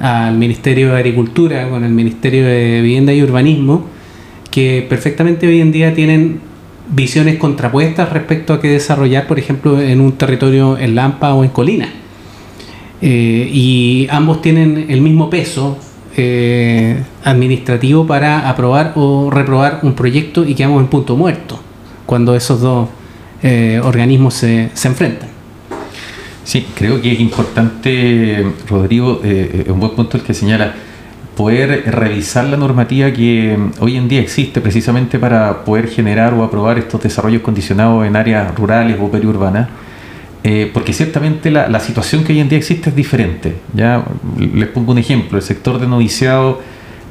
al 0.00 0.36
Ministerio 0.36 0.90
de 0.90 0.96
Agricultura 0.96 1.68
con 1.70 1.84
el 1.84 1.92
Ministerio 1.92 2.44
de 2.46 2.80
Vivienda 2.82 3.12
y 3.12 3.22
Urbanismo, 3.22 3.86
que 4.50 4.84
perfectamente 4.88 5.46
hoy 5.46 5.60
en 5.60 5.70
día 5.70 5.94
tienen 5.94 6.40
visiones 6.88 7.38
contrapuestas 7.38 8.12
respecto 8.12 8.52
a 8.52 8.60
qué 8.60 8.68
desarrollar, 8.68 9.28
por 9.28 9.38
ejemplo, 9.38 9.80
en 9.80 10.00
un 10.00 10.12
territorio 10.12 10.76
en 10.78 10.96
Lampa 10.96 11.32
o 11.32 11.44
en 11.44 11.50
Colina. 11.50 11.88
Eh, 13.00 13.48
y 13.52 14.06
ambos 14.10 14.42
tienen 14.42 14.86
el 14.88 15.00
mismo 15.00 15.30
peso 15.30 15.78
eh, 16.16 17.02
administrativo 17.24 18.06
para 18.06 18.48
aprobar 18.48 18.92
o 18.96 19.30
reprobar 19.30 19.80
un 19.82 19.94
proyecto 19.94 20.44
y 20.44 20.54
quedamos 20.54 20.80
en 20.80 20.88
punto 20.88 21.16
muerto 21.16 21.60
cuando 22.06 22.34
esos 22.36 22.60
dos 22.60 22.88
eh, 23.42 23.80
organismos 23.82 24.34
se, 24.34 24.70
se 24.74 24.88
enfrentan. 24.88 25.28
Sí, 26.44 26.66
creo 26.74 27.00
que 27.00 27.12
es 27.12 27.20
importante, 27.20 28.46
Rodrigo, 28.68 29.20
eh, 29.24 29.64
un 29.68 29.80
buen 29.80 29.92
punto 29.92 30.18
el 30.18 30.22
que 30.22 30.34
señala, 30.34 30.74
poder 31.36 31.84
revisar 31.86 32.44
la 32.44 32.56
normativa 32.56 33.10
que 33.12 33.58
hoy 33.80 33.96
en 33.96 34.08
día 34.08 34.20
existe 34.20 34.60
precisamente 34.60 35.18
para 35.18 35.64
poder 35.64 35.88
generar 35.88 36.34
o 36.34 36.44
aprobar 36.44 36.78
estos 36.78 37.02
desarrollos 37.02 37.42
condicionados 37.42 38.06
en 38.06 38.14
áreas 38.14 38.54
rurales 38.54 38.98
o 39.00 39.10
periurbanas, 39.10 39.68
eh, 40.46 40.70
porque 40.74 40.92
ciertamente 40.92 41.50
la, 41.50 41.80
situación 41.80 42.22
que 42.22 42.34
hoy 42.34 42.40
en 42.40 42.50
día 42.50 42.58
existe 42.58 42.90
es 42.90 42.96
diferente. 42.96 43.54
Ya 43.72 44.04
les 44.38 44.68
pongo 44.68 44.92
un 44.92 44.98
ejemplo, 44.98 45.38
el 45.38 45.42
sector 45.42 45.80
de 45.80 45.86
noviciado 45.86 46.60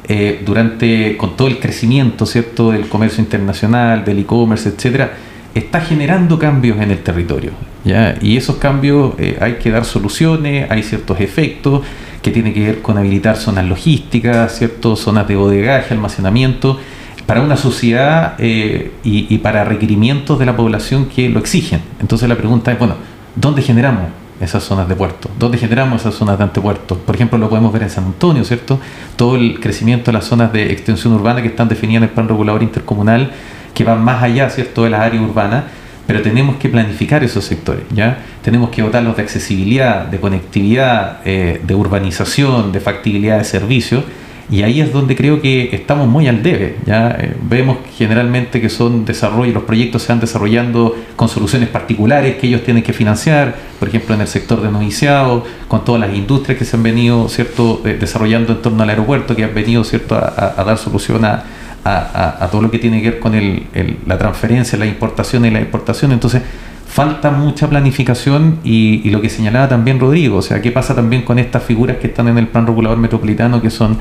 eh, 0.07 0.43
durante 0.45 1.17
con 1.17 1.35
todo 1.35 1.47
el 1.47 1.57
crecimiento, 1.57 2.27
cierto, 2.27 2.69
del 2.69 2.87
comercio 2.87 3.23
internacional, 3.23 4.05
del 4.05 4.19
e-commerce, 4.19 4.69
etcétera, 4.69 5.13
está 5.55 5.81
generando 5.81 6.37
cambios 6.37 6.79
en 6.79 6.91
el 6.91 6.99
territorio. 6.99 7.53
¿ya? 7.83 8.15
Y 8.21 8.37
esos 8.37 8.57
cambios 8.57 9.15
eh, 9.17 9.39
hay 9.41 9.53
que 9.53 9.71
dar 9.71 9.85
soluciones, 9.85 10.69
hay 10.69 10.83
ciertos 10.83 11.19
efectos 11.19 11.81
que 12.21 12.29
tienen 12.29 12.53
que 12.53 12.59
ver 12.59 12.81
con 12.83 12.99
habilitar 12.99 13.37
zonas 13.37 13.65
logísticas, 13.65 14.59
ciertas 14.59 14.99
zonas 14.99 15.27
de 15.27 15.35
bodegaje, 15.35 15.91
almacenamiento, 15.91 16.79
para 17.25 17.41
una 17.41 17.57
sociedad 17.57 18.37
y, 18.37 19.37
para 19.37 19.63
requerimientos 19.63 20.37
de 20.37 20.45
la 20.45 20.55
población 20.55 21.05
que 21.07 21.29
lo 21.29 21.39
exigen. 21.39 21.81
Entonces 21.99 22.29
la 22.29 22.35
pregunta 22.35 22.71
es, 22.71 22.77
bueno, 22.77 22.95
¿dónde 23.35 23.61
generamos 23.61 24.09
esas 24.39 24.63
zonas 24.63 24.87
de 24.87 24.95
puerto? 24.95 25.29
¿Dónde 25.37 25.57
generamos 25.57 26.01
esas 26.01 26.15
zonas 26.15 26.37
de 26.37 26.43
antepuerto? 26.43 26.97
Por 26.97 27.15
ejemplo, 27.15 27.37
lo 27.37 27.49
podemos 27.49 27.71
ver 27.71 27.83
en 27.83 27.89
San 27.89 28.05
Antonio, 28.05 28.43
¿cierto? 28.43 28.79
Todo 29.15 29.35
el 29.35 29.59
crecimiento 29.59 30.11
de 30.11 30.13
las 30.13 30.25
zonas 30.25 30.51
de 30.51 30.71
extensión 30.71 31.13
urbana 31.13 31.41
que 31.41 31.47
están 31.47 31.67
definidas 31.67 32.03
en 32.03 32.09
el 32.09 32.13
plan 32.13 32.27
regulador 32.27 32.63
intercomunal 32.63 33.31
que 33.73 33.83
van 33.83 34.03
más 34.03 34.21
allá, 34.21 34.49
¿cierto?, 34.49 34.83
de 34.83 34.91
las 34.91 35.01
áreas 35.01 35.23
urbanas, 35.23 35.63
pero 36.05 36.21
tenemos 36.21 36.57
que 36.57 36.69
planificar 36.69 37.23
esos 37.23 37.45
sectores, 37.45 37.83
¿ya? 37.91 38.17
Tenemos 38.41 38.69
que 38.69 38.81
dotarlos 38.81 39.15
de 39.15 39.23
accesibilidad, 39.23 40.05
de 40.05 40.19
conectividad, 40.19 41.19
eh, 41.25 41.61
de 41.63 41.75
urbanización, 41.75 42.71
de 42.71 42.79
factibilidad 42.79 43.37
de 43.37 43.45
servicios, 43.45 44.03
y 44.53 44.61
ahí 44.61 44.81
es 44.81 44.93
donde 44.93 45.15
creo 45.15 45.41
que 45.41 45.73
estamos 45.73 46.07
muy 46.07 46.27
al 46.27 46.43
debe, 46.43 46.77
¿ya? 46.85 47.09
Eh, 47.19 47.35
vemos 47.41 47.77
generalmente 47.97 48.61
que 48.61 48.69
son 48.69 49.03
desarrollos, 49.03 49.55
los 49.55 49.63
proyectos 49.63 50.03
se 50.03 50.09
van 50.09 50.19
desarrollando 50.19 50.95
con 51.15 51.27
soluciones 51.27 51.69
particulares 51.69 52.35
que 52.35 52.45
ellos 52.45 52.63
tienen 52.63 52.83
que 52.83 52.93
financiar, 52.93 53.55
por 53.79 53.87
ejemplo 53.87 54.13
en 54.13 54.21
el 54.21 54.27
sector 54.27 54.61
de 54.61 54.69
noviciado, 54.69 55.43
con 55.67 55.83
todas 55.83 56.01
las 56.01 56.15
industrias 56.15 56.59
que 56.59 56.65
se 56.65 56.75
han 56.75 56.83
venido, 56.83 57.29
¿cierto?, 57.29 57.81
eh, 57.83 57.97
desarrollando 57.99 58.53
en 58.53 58.61
torno 58.61 58.83
al 58.83 58.89
aeropuerto, 58.91 59.35
que 59.35 59.43
han 59.43 59.55
venido, 59.55 59.83
¿cierto?, 59.83 60.15
a, 60.17 60.63
dar 60.63 60.77
solución 60.77 61.25
a 61.25 61.45
a, 61.85 62.47
todo 62.49 62.61
lo 62.61 62.71
que 62.71 62.79
tiene 62.79 63.01
que 63.01 63.11
ver 63.11 63.19
con 63.19 63.35
el, 63.35 63.65
la 64.05 64.17
transferencia, 64.17 64.77
la 64.79 64.85
importación 64.85 65.45
y 65.45 65.51
la 65.51 65.59
exportación. 65.59 66.11
Entonces, 66.13 66.41
falta 66.87 67.31
mucha 67.31 67.67
planificación 67.67 68.59
y, 68.63 69.01
y, 69.07 69.09
lo 69.09 69.21
que 69.21 69.29
señalaba 69.29 69.67
también 69.67 69.99
Rodrigo, 69.99 70.37
o 70.37 70.41
sea, 70.41 70.61
qué 70.61 70.71
pasa 70.71 70.93
también 70.93 71.23
con 71.23 71.39
estas 71.39 71.63
figuras 71.63 71.97
que 71.97 72.07
están 72.07 72.27
en 72.27 72.37
el 72.37 72.47
plan 72.47 72.67
regulador 72.67 72.97
metropolitano, 72.97 73.61
que 73.61 73.69
son, 73.69 73.97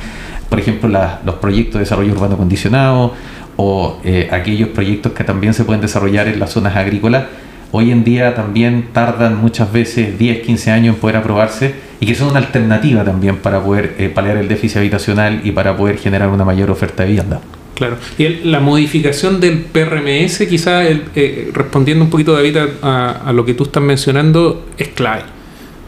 por 0.49 0.59
ejemplo, 0.59 0.89
los 1.25 1.35
proyectos 1.37 1.75
de 1.75 1.81
desarrollo 1.81 2.13
urbano 2.13 2.37
condicionado 2.37 3.15
o 3.57 3.99
eh, 4.05 4.29
aquellos 4.31 4.71
proyectos 4.71 5.13
que 5.13 5.25
también 5.25 5.55
se 5.55 5.65
pueden 5.65 5.81
desarrollar 5.81 6.29
en 6.29 6.39
las 6.39 6.51
zonas 6.51 6.77
agrícolas. 6.77 7.25
Hoy 7.71 7.91
en 7.91 8.05
día 8.05 8.35
también 8.35 8.89
tardan 8.93 9.41
muchas 9.41 9.73
veces 9.73 10.19
10, 10.19 10.43
15 10.43 10.71
años 10.71 10.95
en 10.95 11.01
poder 11.01 11.17
aprobarse 11.17 11.75
y 12.01 12.07
que 12.07 12.15
son 12.15 12.29
una 12.29 12.39
alternativa 12.39 13.03
también 13.05 13.39
para 13.39 13.63
poder 13.63 13.95
eh, 13.99 14.11
paliar 14.11 14.37
el 14.37 14.49
déficit 14.49 14.79
habitacional 14.79 15.41
y 15.45 15.53
para 15.53 15.77
poder 15.77 15.97
generar 15.97 16.29
una 16.29 16.45
mayor 16.45 16.71
oferta 16.71 17.05
de 17.05 17.11
vivienda. 17.11 17.41
Claro. 17.75 17.97
Y 18.19 18.25
el, 18.25 18.53
la 18.53 18.61
modificación 18.61 19.41
del 19.41 19.59
PRMS, 19.59 20.47
quizás 20.49 20.87
eh, 21.15 21.51
respondiendo 21.53 22.05
un 22.05 22.11
poquito, 22.11 22.33
David, 22.33 22.57
a, 22.83 23.33
lo 23.35 23.45
que 23.45 23.55
tú 23.55 23.65
estás 23.65 23.83
mencionando, 23.83 24.67
es 24.77 24.89
clave. 24.89 25.23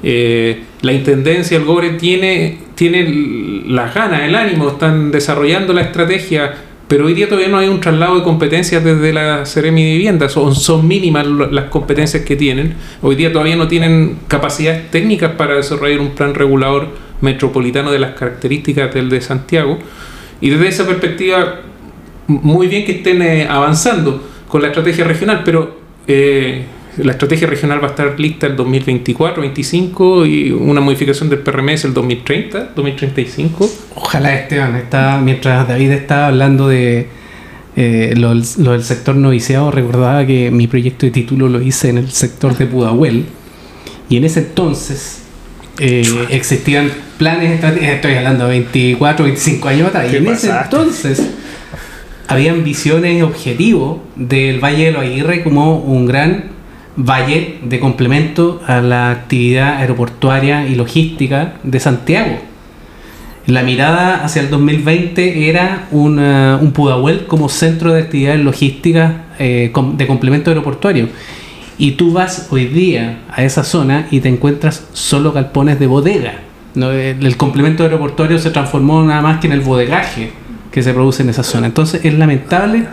Eh, 0.03 0.63
la 0.83 0.93
Intendencia, 0.93 1.57
el 1.57 1.65
GOBRE, 1.65 1.91
tiene, 1.91 2.59
tiene 2.75 3.63
las 3.67 3.95
ganas, 3.95 4.23
el 4.23 4.35
ánimo, 4.35 4.69
están 4.69 5.11
desarrollando 5.11 5.73
la 5.73 5.83
estrategia, 5.83 6.55
pero 6.89 7.07
hoy 7.07 7.15
día 7.15 7.27
todavía 7.27 7.49
no 7.49 7.59
hay 7.59 7.69
un 7.69 7.81
traslado 7.81 8.17
de 8.17 8.23
competencias 8.23 8.85
desde 8.85 9.13
la 9.13 9.47
Seremi 9.47 9.85
de 9.85 9.93
Vivienda, 9.93 10.29
son, 10.29 10.55
son 10.55 10.87
mínimas 10.87 11.27
las 11.27 11.67
competencias 11.67 12.25
que 12.25 12.37
tienen. 12.37 12.75
Hoy 13.01 13.15
día 13.15 13.33
todavía 13.33 13.57
no 13.57 13.69
tienen 13.69 14.19
capacidades 14.29 14.91
técnicas 14.91 15.33
para 15.33 15.55
desarrollar 15.57 16.01
un 16.01 16.11
plan 16.11 16.35
regulador 16.35 16.89
metropolitano 17.23 17.91
de 17.91 17.99
las 17.99 18.15
características 18.15 18.93
del 18.93 19.09
de 19.09 19.21
Santiago. 19.23 19.79
Y 20.43 20.51
desde 20.51 20.69
esa 20.69 20.87
perspectiva, 20.87 21.63
muy 22.27 22.69
bien 22.69 22.85
que 22.85 22.93
estén 22.93 23.23
eh, 23.23 23.47
avanzando 23.49 24.23
con 24.49 24.63
la 24.63 24.69
estrategia 24.69 25.05
regional, 25.05 25.43
pero 25.45 25.79
eh, 26.07 26.65
la 26.99 27.13
estrategia 27.13 27.47
regional 27.47 27.83
va 27.83 27.89
a 27.89 27.91
estar 27.91 28.19
lista 28.19 28.47
el 28.47 28.57
2024, 28.57 29.43
2025 29.43 30.27
y 30.27 30.53
una 30.53 30.81
modificación 30.81 31.29
del 31.29 31.41
PRMS 31.41 31.87
el 31.87 31.95
2030, 31.95 32.73
2035. 32.75 33.71
Ojalá 33.97 34.35
Esteban, 34.35 34.77
está, 34.77 35.21
mientras 35.21 35.67
David 35.67 35.91
está 35.91 36.29
hablando 36.29 36.69
de 36.69 37.09
eh, 37.77 38.15
lo, 38.17 38.33
lo, 38.35 38.73
del 38.73 38.85
sector 38.85 39.17
noviciado, 39.17 39.71
recordaba 39.71 40.25
que 40.25 40.51
mi 40.53 40.69
proyecto 40.69 41.07
de 41.07 41.13
título 41.13 41.49
lo 41.49 41.61
hice 41.61 41.89
en 41.89 41.99
el 41.99 42.11
sector 42.11 42.57
de 42.57 42.67
Pudahuel 42.67 43.25
y 44.09 44.17
en 44.17 44.25
ese 44.25 44.41
entonces 44.41 45.23
eh, 45.81 46.05
existían 46.31 46.93
planes 47.19 47.51
estratégicos, 47.51 47.95
estoy 47.95 48.15
hablando 48.15 48.45
de 48.45 48.51
24, 48.61 49.25
25 49.25 49.69
años 49.69 49.89
atrás, 49.89 50.13
y 50.13 50.17
en 50.17 50.25
pasaste? 50.25 50.47
ese 50.47 50.61
entonces 50.63 51.31
habían 52.29 52.65
visiones 52.65 53.23
objetivos 53.23 53.99
del 54.17 54.63
Valle 54.63 54.87
de 54.87 54.93
los 54.93 55.03
Aguirre 55.03 55.43
como 55.43 55.79
un 55.79 56.07
gran 56.07 56.55
valle 56.97 57.59
de 57.63 57.81
complemento 57.81 58.63
a 58.67 58.81
la 58.81 59.11
actividad 59.11 59.77
aeroportuaria 59.79 60.67
y 60.67 60.75
logística 60.75 61.55
de 61.63 61.81
Santiago. 61.81 62.39
La 63.47 63.63
mirada 63.63 64.25
hacia 64.25 64.41
el 64.41 64.49
2020 64.49 65.51
era 65.51 65.87
una, 65.91 66.59
un 66.63 66.73
Pudahuel 66.73 67.27
como 67.27 67.49
centro 67.49 67.93
de 67.93 68.03
actividades 68.03 68.41
logísticas 68.41 69.13
eh, 69.39 69.71
de 69.97 70.07
complemento 70.07 70.51
aeroportuario. 70.51 71.09
Y 71.77 71.93
tú 71.93 72.13
vas 72.13 72.49
hoy 72.51 72.67
día 72.67 73.19
a 73.31 73.43
esa 73.43 73.65
zona 73.65 74.07
y 74.11 74.21
te 74.21 74.29
encuentras 74.29 74.89
solo 74.93 75.33
galpones 75.33 75.79
de 75.79 75.89
bodega. 75.89 76.35
el 76.77 77.37
complemento 77.37 77.83
aeroportuario 77.83 78.39
se 78.39 78.51
transformó 78.51 79.03
nada 79.03 79.21
más 79.21 79.41
que 79.41 79.49
en 79.49 79.53
el 79.53 79.61
bodegaje 79.61 80.44
que 80.75 80.83
se 80.83 80.93
produce 80.93 81.23
en 81.23 81.29
esa 81.29 81.45
zona. 81.45 81.69
Entonces 81.69 82.05
es 82.05 82.15
lamentable 82.15 82.89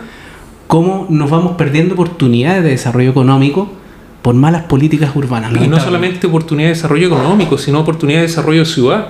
cómo 0.68 1.06
nos 1.10 1.28
vamos 1.28 1.56
perdiendo 1.56 1.94
oportunidades 1.94 2.62
de 2.62 2.70
desarrollo 2.70 3.10
económico 3.10 3.72
por 4.22 4.36
malas 4.36 4.62
políticas 4.62 5.16
urbanas. 5.16 5.52
Y 5.60 5.66
no 5.66 5.80
solamente 5.80 6.28
oportunidades 6.28 6.76
de 6.76 6.82
desarrollo 6.82 7.08
económico, 7.08 7.58
sino 7.58 7.80
oportunidades 7.80 8.30
de 8.30 8.36
desarrollo 8.36 8.60
de 8.60 8.66
ciudad. 8.66 9.08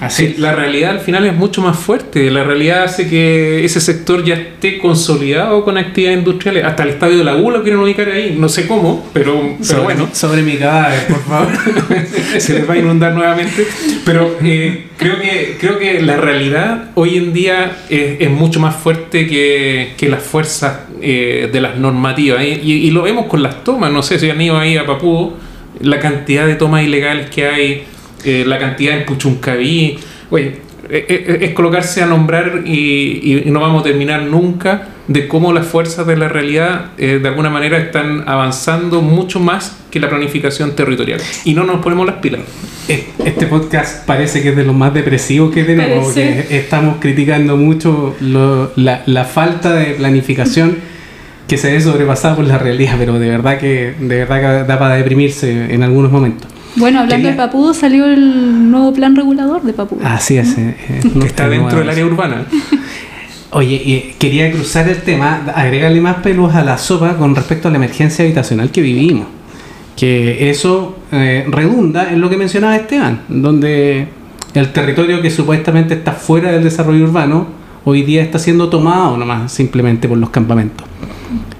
Así. 0.00 0.34
la 0.38 0.54
realidad 0.54 0.90
al 0.92 1.00
final 1.00 1.26
es 1.26 1.34
mucho 1.34 1.60
más 1.60 1.76
fuerte. 1.78 2.30
La 2.30 2.44
realidad 2.44 2.84
hace 2.84 3.08
que 3.08 3.64
ese 3.64 3.80
sector 3.80 4.24
ya 4.24 4.34
esté 4.34 4.78
consolidado 4.78 5.64
con 5.64 5.76
actividades 5.78 6.18
industriales. 6.18 6.64
Hasta 6.64 6.84
el 6.84 6.90
estadio 6.90 7.18
de 7.18 7.24
la 7.24 7.36
U 7.36 7.50
lo 7.50 7.62
quieren 7.62 7.80
ubicar 7.80 8.08
ahí. 8.08 8.36
No 8.38 8.48
sé 8.48 8.66
cómo, 8.66 9.08
pero, 9.12 9.40
pero 9.58 9.64
sobre, 9.64 9.82
bueno. 9.82 10.08
Sobre 10.12 10.42
mi 10.42 10.56
cadáver, 10.56 11.06
por 11.08 11.22
favor. 11.24 11.48
se 12.38 12.54
les 12.54 12.68
va 12.68 12.74
a 12.74 12.78
inundar 12.78 13.14
nuevamente. 13.14 13.66
Pero 14.04 14.36
eh, 14.42 14.86
creo, 14.96 15.18
que, 15.20 15.56
creo 15.60 15.78
que 15.78 16.00
la 16.02 16.16
realidad 16.16 16.90
hoy 16.94 17.16
en 17.16 17.32
día 17.32 17.78
es, 17.90 18.20
es 18.20 18.30
mucho 18.30 18.60
más 18.60 18.76
fuerte 18.76 19.26
que, 19.26 19.92
que 19.96 20.08
las 20.08 20.22
fuerzas 20.22 20.78
eh, 21.00 21.48
de 21.52 21.60
las 21.60 21.76
normativas. 21.76 22.42
Y, 22.44 22.60
y- 22.62 22.72
y 22.86 22.90
lo 22.92 23.02
vemos 23.02 23.26
con 23.26 23.42
las 23.42 23.64
tomas. 23.64 23.90
No 23.92 24.02
sé 24.02 24.18
si 24.18 24.30
han 24.30 24.40
ido 24.40 24.56
ahí 24.58 24.76
a 24.76 24.86
Papúo, 24.86 25.36
la 25.80 25.98
cantidad 25.98 26.46
de 26.46 26.54
tomas 26.54 26.84
ilegales 26.84 27.30
que 27.30 27.46
hay, 27.48 27.84
eh, 28.24 28.44
la 28.46 28.58
cantidad 28.58 28.96
en 28.96 29.04
Puchuncaví. 29.06 29.98
Oye, 30.30 30.56
eh, 30.90 31.06
eh, 31.08 31.38
es 31.42 31.50
colocarse 31.52 32.02
a 32.02 32.06
nombrar 32.06 32.62
y, 32.66 33.42
y- 33.46 33.50
no 33.50 33.60
vamos 33.60 33.80
a 33.80 33.84
terminar 33.84 34.22
nunca 34.24 34.88
de 35.08 35.26
cómo 35.28 35.52
las 35.52 35.66
fuerzas 35.66 36.06
de 36.06 36.16
la 36.16 36.28
realidad 36.28 36.92
eh, 36.98 37.18
de 37.22 37.28
alguna 37.28 37.50
manera 37.50 37.78
están 37.78 38.24
avanzando 38.26 39.00
mucho 39.02 39.40
más 39.40 39.76
que 39.90 40.00
la 40.00 40.08
planificación 40.08 40.74
territorial. 40.76 41.20
Y 41.44 41.54
no 41.54 41.64
nos 41.64 41.82
ponemos 41.82 42.06
las 42.06 42.16
pilas. 42.16 42.40
Este 43.24 43.46
podcast 43.46 44.04
parece 44.06 44.42
que 44.42 44.50
es 44.50 44.56
de 44.56 44.64
los 44.64 44.74
más 44.74 44.92
depresivos 44.92 45.52
que 45.54 45.62
tenemos, 45.64 46.06
porque 46.06 46.46
estamos 46.50 46.96
criticando 47.00 47.56
mucho 47.56 48.16
lo- 48.20 48.72
la, 48.76 49.02
la 49.06 49.24
falta 49.24 49.74
de 49.74 49.94
planificación 49.94 50.76
que 51.46 51.56
se 51.58 51.70
ve 51.72 51.80
sobrepasada 51.80 52.36
por 52.36 52.44
la 52.46 52.58
realidad, 52.58 52.94
pero 52.98 53.18
de 53.18 53.28
verdad 53.28 53.58
que 53.58 53.94
de 53.98 54.16
verdad 54.24 54.40
que 54.62 54.66
da 54.68 54.78
para 54.78 54.94
deprimirse 54.96 55.72
en 55.74 55.82
algunos 55.82 56.10
momentos. 56.10 56.50
Bueno, 56.76 57.00
hablando 57.00 57.28
Quería- 57.28 57.30
de 57.32 57.36
Papudo, 57.36 57.74
salió 57.74 58.06
el 58.06 58.70
nuevo 58.70 58.92
plan 58.92 59.14
regulador 59.16 59.62
de 59.62 59.72
Papudo. 59.72 60.00
Así 60.04 60.36
es. 60.38 60.56
eh, 60.58 60.76
eh, 60.88 61.00
Está 61.26 61.48
dentro 61.48 61.78
del 61.78 61.88
área 61.90 62.06
urbana. 62.06 62.46
Oye, 63.50 63.74
y 63.74 64.14
quería 64.18 64.50
cruzar 64.50 64.88
el 64.88 64.96
tema, 65.02 65.42
agregarle 65.54 66.00
más 66.00 66.16
pelos 66.16 66.54
a 66.54 66.64
la 66.64 66.78
sopa 66.78 67.16
con 67.18 67.34
respecto 67.36 67.68
a 67.68 67.70
la 67.70 67.76
emergencia 67.76 68.24
habitacional 68.24 68.70
que 68.70 68.80
vivimos. 68.80 69.26
Que 69.96 70.48
eso 70.48 70.98
eh, 71.12 71.44
redunda 71.48 72.10
en 72.10 72.22
lo 72.22 72.30
que 72.30 72.38
mencionaba 72.38 72.74
Esteban, 72.76 73.20
donde 73.28 74.08
el 74.54 74.72
territorio 74.72 75.20
que 75.20 75.30
supuestamente 75.30 75.92
está 75.94 76.12
fuera 76.12 76.50
del 76.52 76.64
desarrollo 76.64 77.04
urbano 77.04 77.46
hoy 77.84 78.02
día 78.02 78.22
está 78.22 78.38
siendo 78.38 78.70
tomado 78.70 79.18
nomás 79.18 79.52
simplemente 79.52 80.08
por 80.08 80.16
los 80.16 80.30
campamentos. 80.30 80.86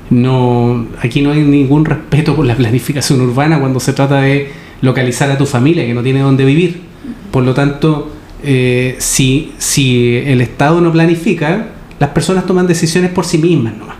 No, 0.09 0.87
aquí 1.03 1.21
no 1.21 1.33
hay 1.33 1.41
ningún 1.43 1.85
respeto 1.85 2.35
por 2.35 2.47
la 2.47 2.55
planificación 2.55 3.21
urbana 3.21 3.59
cuando 3.61 3.81
se 3.81 3.93
trata 3.93 4.21
de 4.23 4.51
localizar 4.83 5.31
a 5.31 5.39
tu 5.39 5.47
familia 5.47 5.87
que 5.87 5.95
no 5.95 6.03
tiene 6.03 6.21
dónde 6.21 6.45
vivir. 6.45 6.83
Por 7.31 7.45
lo 7.45 7.55
tanto, 7.55 8.13
eh, 8.43 8.97
si, 8.99 9.53
si 9.57 10.17
el 10.19 10.41
Estado 10.43 10.81
no 10.81 10.93
planifica, 10.93 11.69
las 11.99 12.11
personas 12.11 12.45
toman 12.45 12.67
decisiones 12.67 13.11
por 13.11 13.25
sí 13.25 13.39
mismas 13.39 13.75
nomás. 13.77 13.97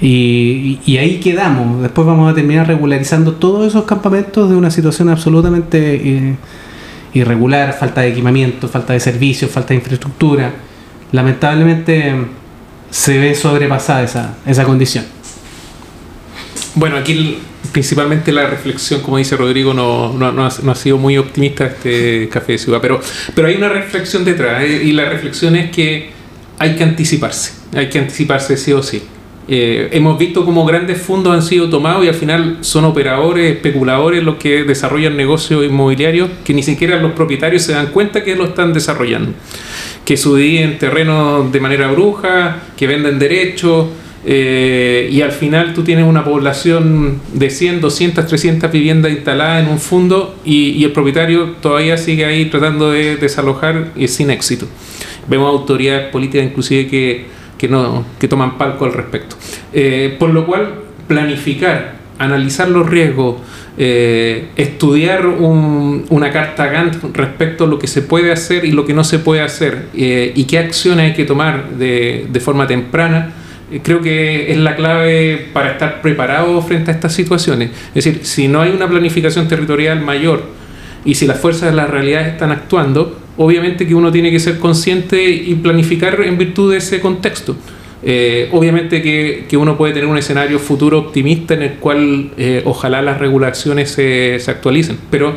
Y, 0.00 0.80
y 0.84 0.98
ahí 0.98 1.18
quedamos. 1.18 1.82
Después 1.82 2.06
vamos 2.06 2.30
a 2.30 2.34
terminar 2.34 2.66
regularizando 2.66 3.32
todos 3.32 3.66
esos 3.66 3.84
campamentos 3.84 4.50
de 4.50 4.56
una 4.56 4.70
situación 4.70 5.08
absolutamente 5.08 5.94
eh, 5.94 6.36
irregular, 7.14 7.72
falta 7.78 8.02
de 8.02 8.08
equipamiento, 8.08 8.68
falta 8.68 8.92
de 8.92 9.00
servicios, 9.00 9.50
falta 9.50 9.70
de 9.70 9.76
infraestructura. 9.76 10.52
Lamentablemente 11.12 12.14
se 12.90 13.18
ve 13.18 13.34
sobrepasada 13.34 14.02
esa, 14.02 14.34
esa 14.44 14.64
condición. 14.64 15.04
Bueno, 16.74 16.96
aquí 16.96 17.38
principalmente 17.72 18.30
la 18.32 18.46
reflexión, 18.46 19.00
como 19.00 19.16
dice 19.18 19.36
Rodrigo, 19.36 19.72
no, 19.74 20.12
no- 20.12 20.26
ha, 20.46 20.50
no 20.62 20.72
ha 20.72 20.74
sido 20.74 20.98
muy 20.98 21.18
optimista 21.18 21.66
este 21.66 22.28
café 22.30 22.52
de 22.52 22.58
ciudad, 22.58 22.78
pero, 22.80 23.00
pero 23.34 23.48
hay 23.48 23.56
una 23.56 23.68
reflexión 23.70 24.24
detrás 24.24 24.62
eh, 24.62 24.82
y 24.84 24.92
la 24.92 25.08
reflexión 25.08 25.56
es 25.56 25.70
que 25.70 26.10
hay 26.58 26.76
que 26.76 26.82
anticiparse, 26.84 27.52
hay 27.74 27.88
que 27.88 27.98
anticiparse 27.98 28.56
sí 28.56 28.72
o 28.72 28.82
sí. 28.82 29.02
Eh, 29.48 29.88
hemos 29.90 30.16
visto 30.18 30.44
cómo 30.44 30.64
grandes 30.64 31.02
fondos 31.02 31.34
han 31.34 31.42
sido 31.42 31.68
tomados 31.68 32.04
y 32.04 32.08
al 32.08 32.14
final 32.14 32.58
son 32.60 32.84
operadores, 32.84 33.56
especuladores 33.56 34.22
los 34.22 34.36
que 34.36 34.62
desarrollan 34.62 35.16
negocios 35.16 35.64
inmobiliarios 35.64 36.30
que 36.44 36.54
ni 36.54 36.62
siquiera 36.62 36.96
los 37.02 37.10
propietarios 37.12 37.62
se 37.62 37.72
dan 37.72 37.88
cuenta 37.88 38.22
que 38.22 38.36
lo 38.36 38.44
están 38.44 38.72
desarrollando. 38.72 39.32
Que 40.04 40.16
subdividen 40.16 40.78
terrenos 40.78 41.50
de 41.50 41.58
manera 41.60 41.90
bruja, 41.90 42.58
que 42.76 42.86
venden 42.86 43.18
derechos, 43.18 43.86
eh, 44.24 45.08
y 45.10 45.20
al 45.22 45.32
final 45.32 45.74
tú 45.74 45.82
tienes 45.82 46.04
una 46.06 46.24
población 46.24 47.20
de 47.34 47.50
100, 47.50 47.80
200, 47.80 48.26
300 48.26 48.70
viviendas 48.70 49.10
instaladas 49.12 49.64
en 49.64 49.70
un 49.70 49.78
fondo 49.80 50.36
y, 50.44 50.84
el 50.84 50.92
propietario 50.92 51.56
todavía 51.60 51.96
sigue 51.96 52.24
ahí 52.24 52.46
tratando 52.46 52.92
de 52.92 53.16
desalojar 53.16 53.88
y 53.96 54.06
sin 54.08 54.30
éxito. 54.30 54.66
Vemos 55.28 55.48
autoridades 55.48 56.08
políticas 56.10 56.46
inclusive 56.46 56.86
que, 56.86 57.24
que, 57.58 57.68
no, 57.68 58.04
que 58.20 58.28
toman 58.28 58.58
palco 58.58 58.84
al 58.84 58.92
respecto. 58.92 59.36
Eh, 59.72 60.16
por 60.18 60.30
lo 60.30 60.46
cual, 60.46 60.74
planificar, 61.08 61.94
analizar 62.18 62.68
los 62.68 62.88
riesgos, 62.88 63.36
eh, 63.78 64.48
estudiar 64.56 65.26
un- 65.26 66.04
una 66.10 66.30
carta 66.30 66.66
Gantt 66.66 66.96
respecto 67.14 67.64
a 67.64 67.66
lo 67.66 67.78
que 67.78 67.86
se 67.86 68.02
puede 68.02 68.30
hacer 68.30 68.64
y 68.64 68.70
lo 68.72 68.84
que 68.84 68.92
no 68.94 69.02
se 69.02 69.18
puede 69.18 69.40
hacer 69.40 69.86
eh, 69.94 70.32
y 70.36 70.44
qué 70.44 70.58
acciones 70.58 71.06
hay 71.10 71.14
que 71.14 71.24
tomar 71.24 71.70
de, 71.70 72.26
de 72.30 72.40
forma 72.40 72.66
temprana, 72.66 73.32
creo 73.82 74.00
que 74.00 74.52
es 74.52 74.58
la 74.58 74.76
clave 74.76 75.48
para 75.52 75.72
estar 75.72 76.02
preparado 76.02 76.60
frente 76.62 76.90
a 76.90 76.94
estas 76.94 77.14
situaciones. 77.14 77.70
Es 77.94 78.04
decir, 78.04 78.20
si 78.24 78.48
no 78.48 78.60
hay 78.60 78.70
una 78.70 78.88
planificación 78.88 79.48
territorial 79.48 80.00
mayor 80.00 80.44
y 81.04 81.14
si 81.14 81.26
las 81.26 81.38
fuerzas 81.38 81.70
de 81.70 81.76
la 81.76 81.86
realidad 81.86 82.26
están 82.26 82.50
actuando, 82.50 83.18
obviamente 83.36 83.86
que 83.86 83.94
uno 83.94 84.12
tiene 84.12 84.30
que 84.30 84.40
ser 84.40 84.58
consciente 84.58 85.30
y 85.30 85.54
planificar 85.56 86.20
en 86.22 86.38
virtud 86.38 86.72
de 86.72 86.78
ese 86.78 87.00
contexto. 87.00 87.56
Eh, 88.04 88.48
obviamente 88.50 89.00
que, 89.00 89.46
que 89.48 89.56
uno 89.56 89.76
puede 89.76 89.92
tener 89.92 90.08
un 90.08 90.18
escenario 90.18 90.58
futuro 90.58 90.98
optimista 90.98 91.54
en 91.54 91.62
el 91.62 91.72
cual 91.74 92.32
eh, 92.36 92.62
ojalá 92.64 93.00
las 93.00 93.18
regulaciones 93.18 93.92
se, 93.92 94.38
se 94.40 94.50
actualicen, 94.50 94.98
pero, 95.10 95.34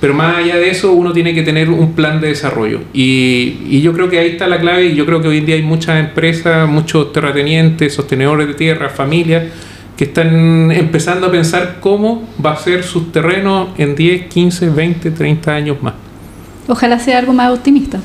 pero 0.00 0.14
más 0.14 0.36
allá 0.38 0.56
de 0.56 0.70
eso 0.70 0.92
uno 0.92 1.12
tiene 1.12 1.34
que 1.34 1.42
tener 1.42 1.70
un 1.70 1.92
plan 1.94 2.20
de 2.20 2.28
desarrollo 2.28 2.80
y, 2.92 3.58
y 3.68 3.80
yo 3.82 3.92
creo 3.92 4.08
que 4.08 4.18
ahí 4.18 4.28
está 4.28 4.46
la 4.46 4.60
clave 4.60 4.86
y 4.86 4.94
yo 4.94 5.04
creo 5.06 5.20
que 5.20 5.28
hoy 5.28 5.38
en 5.38 5.46
día 5.46 5.56
hay 5.56 5.62
muchas 5.62 5.98
empresas, 6.00 6.68
muchos 6.68 7.12
terratenientes, 7.12 7.94
sostenedores 7.94 8.46
de 8.48 8.54
tierra, 8.54 8.88
familias 8.90 9.44
que 9.96 10.04
están 10.04 10.70
empezando 10.70 11.26
a 11.26 11.30
pensar 11.32 11.78
cómo 11.80 12.28
va 12.44 12.52
a 12.52 12.56
ser 12.56 12.84
sus 12.84 13.10
terrenos 13.10 13.70
en 13.78 13.96
10, 13.96 14.26
15, 14.28 14.70
20, 14.70 15.10
30 15.10 15.52
años 15.52 15.82
más. 15.82 15.94
Ojalá 16.68 17.00
sea 17.00 17.18
algo 17.18 17.32
más 17.32 17.50
optimista. 17.52 17.98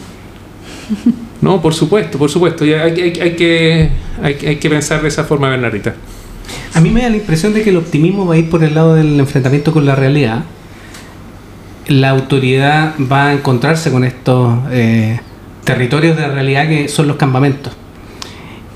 No, 1.42 1.62
por 1.62 1.74
supuesto, 1.74 2.18
por 2.18 2.30
supuesto. 2.32 2.64
Hay- 2.64 2.74
hay 3.22 3.36
que, 3.36 3.90
hay, 4.22 4.38
hay 4.48 4.56
que 4.56 4.70
pensar 4.70 5.02
de 5.02 5.10
esa 5.10 5.24
forma, 5.26 5.50
Bernardita. 5.50 5.94
A 6.74 6.82
mí 6.82 6.90
me 6.90 7.02
da 7.04 7.10
la 7.10 7.18
impresión 7.18 7.54
de 7.54 7.62
que 7.62 7.70
el 7.70 7.78
optimismo 7.78 8.26
va 8.26 8.36
a 8.36 8.38
ir 8.38 8.50
por 8.50 8.64
el 8.64 8.74
lado 8.74 8.96
del 8.96 9.20
enfrentamiento 9.20 9.72
con 9.72 9.86
la 9.86 9.96
realidad. 9.96 10.44
La 11.88 12.10
autoridad 12.10 12.96
va 13.12 13.28
a 13.28 13.34
encontrarse 13.34 13.92
con 13.92 14.04
estos 14.04 14.58
eh, 14.72 15.20
territorios 15.64 16.16
de 16.16 16.28
realidad 16.28 16.68
que 16.68 16.88
son 16.88 17.08
los 17.08 17.18
campamentos. 17.18 17.74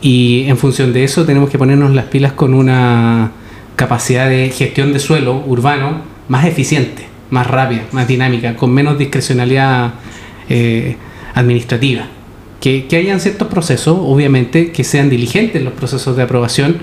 Y 0.02 0.44
en 0.48 0.58
función 0.58 0.94
de 0.94 1.04
eso 1.04 1.26
tenemos 1.26 1.50
que 1.50 1.58
ponernos 1.58 1.94
las 1.94 2.06
pilas 2.06 2.34
con 2.34 2.54
una 2.54 3.32
capacidad 3.76 4.30
de 4.30 4.50
gestión 4.50 4.94
de 4.94 5.00
suelo 5.00 5.44
urbano 5.46 6.02
más 6.28 6.46
eficiente, 6.46 7.08
más 7.30 7.48
rápida, 7.48 7.84
más 7.92 8.08
dinámica, 8.08 8.56
con 8.56 8.72
menos 8.72 8.98
discrecionalidad 8.98 9.94
eh, 10.50 10.98
administrativa. 11.34 12.08
Que, 12.60 12.88
que 12.88 12.98
hayan 12.98 13.20
ciertos 13.20 13.48
procesos, 13.48 13.98
obviamente, 14.00 14.72
que 14.72 14.84
sean 14.84 15.10
diligentes 15.10 15.64
los 15.64 15.74
procesos 15.74 16.18
de 16.18 16.24
aprobación 16.24 16.78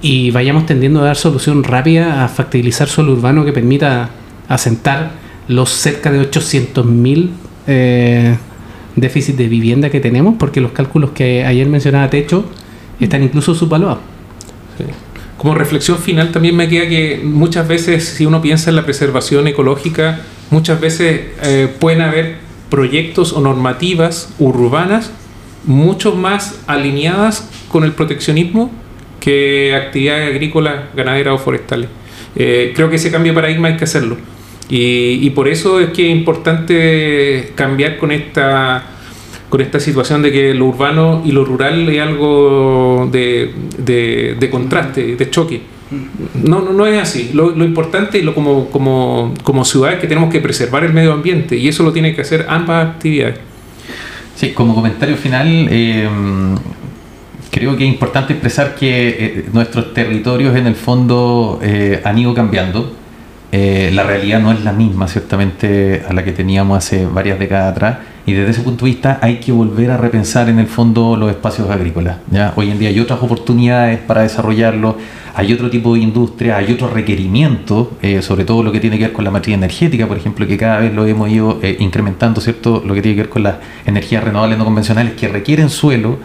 y 0.00 0.30
vayamos 0.30 0.66
tendiendo 0.66 1.00
a 1.00 1.04
dar 1.04 1.16
solución 1.16 1.62
rápida 1.62 2.24
a 2.24 2.28
factibilizar 2.28 2.88
suelo 2.88 3.12
urbano 3.12 3.44
que 3.44 3.52
permita 3.52 4.10
asentar 4.48 5.12
los 5.52 5.70
cerca 5.70 6.10
de 6.10 6.20
800.000 6.30 7.30
eh, 7.66 8.36
déficit 8.96 9.36
de 9.36 9.48
vivienda 9.48 9.90
que 9.90 10.00
tenemos, 10.00 10.36
porque 10.38 10.60
los 10.60 10.72
cálculos 10.72 11.10
que 11.10 11.44
ayer 11.44 11.66
mencionaba 11.68 12.10
Techo 12.10 12.44
están 13.00 13.22
incluso 13.22 13.54
subvaluados. 13.54 13.98
Sí. 14.78 14.84
Como 15.36 15.54
reflexión 15.54 15.98
final 15.98 16.30
también 16.30 16.54
me 16.54 16.68
queda 16.68 16.88
que 16.88 17.20
muchas 17.24 17.66
veces 17.66 18.04
si 18.04 18.26
uno 18.26 18.40
piensa 18.40 18.70
en 18.70 18.76
la 18.76 18.84
preservación 18.84 19.48
ecológica, 19.48 20.20
muchas 20.50 20.80
veces 20.80 21.20
eh, 21.42 21.68
pueden 21.80 22.00
haber 22.00 22.36
proyectos 22.70 23.32
o 23.32 23.40
normativas 23.40 24.32
urbanas 24.38 25.10
mucho 25.64 26.14
más 26.14 26.60
alineadas 26.66 27.48
con 27.68 27.84
el 27.84 27.92
proteccionismo 27.92 28.70
que 29.20 29.74
actividades 29.74 30.30
agrícolas, 30.30 30.94
ganaderas 30.94 31.34
o 31.34 31.38
forestales. 31.38 31.88
Eh, 32.34 32.72
creo 32.74 32.88
que 32.88 32.96
ese 32.96 33.10
cambio 33.10 33.32
de 33.32 33.36
paradigma 33.36 33.68
hay 33.68 33.76
que 33.76 33.84
hacerlo. 33.84 34.16
Y, 34.72 35.18
y 35.20 35.30
por 35.30 35.48
eso 35.48 35.80
es 35.80 35.90
que 35.90 36.10
es 36.10 36.16
importante 36.16 37.52
cambiar 37.54 37.98
con 37.98 38.10
esta 38.10 38.82
con 39.50 39.60
esta 39.60 39.78
situación 39.78 40.22
de 40.22 40.32
que 40.32 40.54
lo 40.54 40.64
urbano 40.64 41.22
y 41.26 41.30
lo 41.30 41.44
rural 41.44 41.86
es 41.90 42.00
algo 42.00 43.06
de, 43.12 43.52
de, 43.76 44.34
de 44.40 44.48
contraste, 44.48 45.14
de 45.14 45.28
choque. 45.28 45.60
No, 46.42 46.62
no, 46.62 46.72
no 46.72 46.86
es 46.86 47.02
así. 47.02 47.32
Lo, 47.34 47.50
lo 47.50 47.66
importante 47.66 48.18
y 48.18 48.22
lo 48.22 48.34
como, 48.34 48.70
como, 48.70 49.34
como 49.42 49.62
ciudad 49.66 49.92
es 49.92 49.98
que 49.98 50.06
tenemos 50.06 50.32
que 50.32 50.40
preservar 50.40 50.84
el 50.84 50.94
medio 50.94 51.12
ambiente 51.12 51.54
y 51.54 51.68
eso 51.68 51.82
lo 51.82 51.92
tienen 51.92 52.14
que 52.14 52.22
hacer 52.22 52.46
ambas 52.48 52.92
actividades. 52.92 53.40
Sí, 54.34 54.52
como 54.52 54.74
comentario 54.74 55.18
final, 55.18 55.68
eh, 55.70 56.08
creo 57.50 57.76
que 57.76 57.84
es 57.84 57.92
importante 57.92 58.32
expresar 58.32 58.74
que 58.74 59.08
eh, 59.08 59.44
nuestros 59.52 59.92
territorios 59.92 60.56
en 60.56 60.66
el 60.66 60.76
fondo 60.76 61.60
eh, 61.62 62.00
han 62.02 62.18
ido 62.18 62.32
cambiando. 62.32 63.01
Eh, 63.54 63.90
la 63.92 64.02
realidad 64.02 64.40
no 64.40 64.50
es 64.50 64.64
la 64.64 64.72
misma, 64.72 65.06
ciertamente, 65.08 66.02
a 66.08 66.14
la 66.14 66.24
que 66.24 66.32
teníamos 66.32 66.78
hace 66.78 67.04
varias 67.04 67.38
décadas 67.38 67.72
atrás. 67.72 67.98
Y 68.24 68.32
desde 68.32 68.52
ese 68.52 68.62
punto 68.62 68.86
de 68.86 68.92
vista 68.92 69.18
hay 69.20 69.40
que 69.40 69.52
volver 69.52 69.90
a 69.90 69.98
repensar 69.98 70.48
en 70.48 70.58
el 70.58 70.68
fondo 70.68 71.16
los 71.16 71.28
espacios 71.28 71.68
agrícolas. 71.68 72.16
¿ya? 72.30 72.54
Hoy 72.56 72.70
en 72.70 72.78
día 72.78 72.88
hay 72.88 72.98
otras 72.98 73.20
oportunidades 73.20 73.98
para 73.98 74.22
desarrollarlo, 74.22 74.96
hay 75.34 75.52
otro 75.52 75.68
tipo 75.68 75.94
de 75.94 76.00
industria, 76.00 76.56
hay 76.56 76.72
otros 76.72 76.92
requerimientos, 76.92 77.88
eh, 78.00 78.22
sobre 78.22 78.44
todo 78.44 78.62
lo 78.62 78.72
que 78.72 78.80
tiene 78.80 78.96
que 78.96 79.04
ver 79.04 79.12
con 79.12 79.24
la 79.24 79.30
matriz 79.30 79.54
energética, 79.54 80.06
por 80.06 80.16
ejemplo, 80.16 80.46
que 80.46 80.56
cada 80.56 80.78
vez 80.78 80.94
lo 80.94 81.04
hemos 81.04 81.28
ido 81.28 81.58
eh, 81.62 81.76
incrementando, 81.80 82.40
¿cierto? 82.40 82.82
Lo 82.86 82.94
que 82.94 83.02
tiene 83.02 83.16
que 83.16 83.22
ver 83.22 83.30
con 83.30 83.42
las 83.42 83.56
energías 83.84 84.24
renovables 84.24 84.56
no 84.56 84.64
convencionales 84.64 85.12
que 85.14 85.28
requieren 85.28 85.68
suelo 85.68 86.18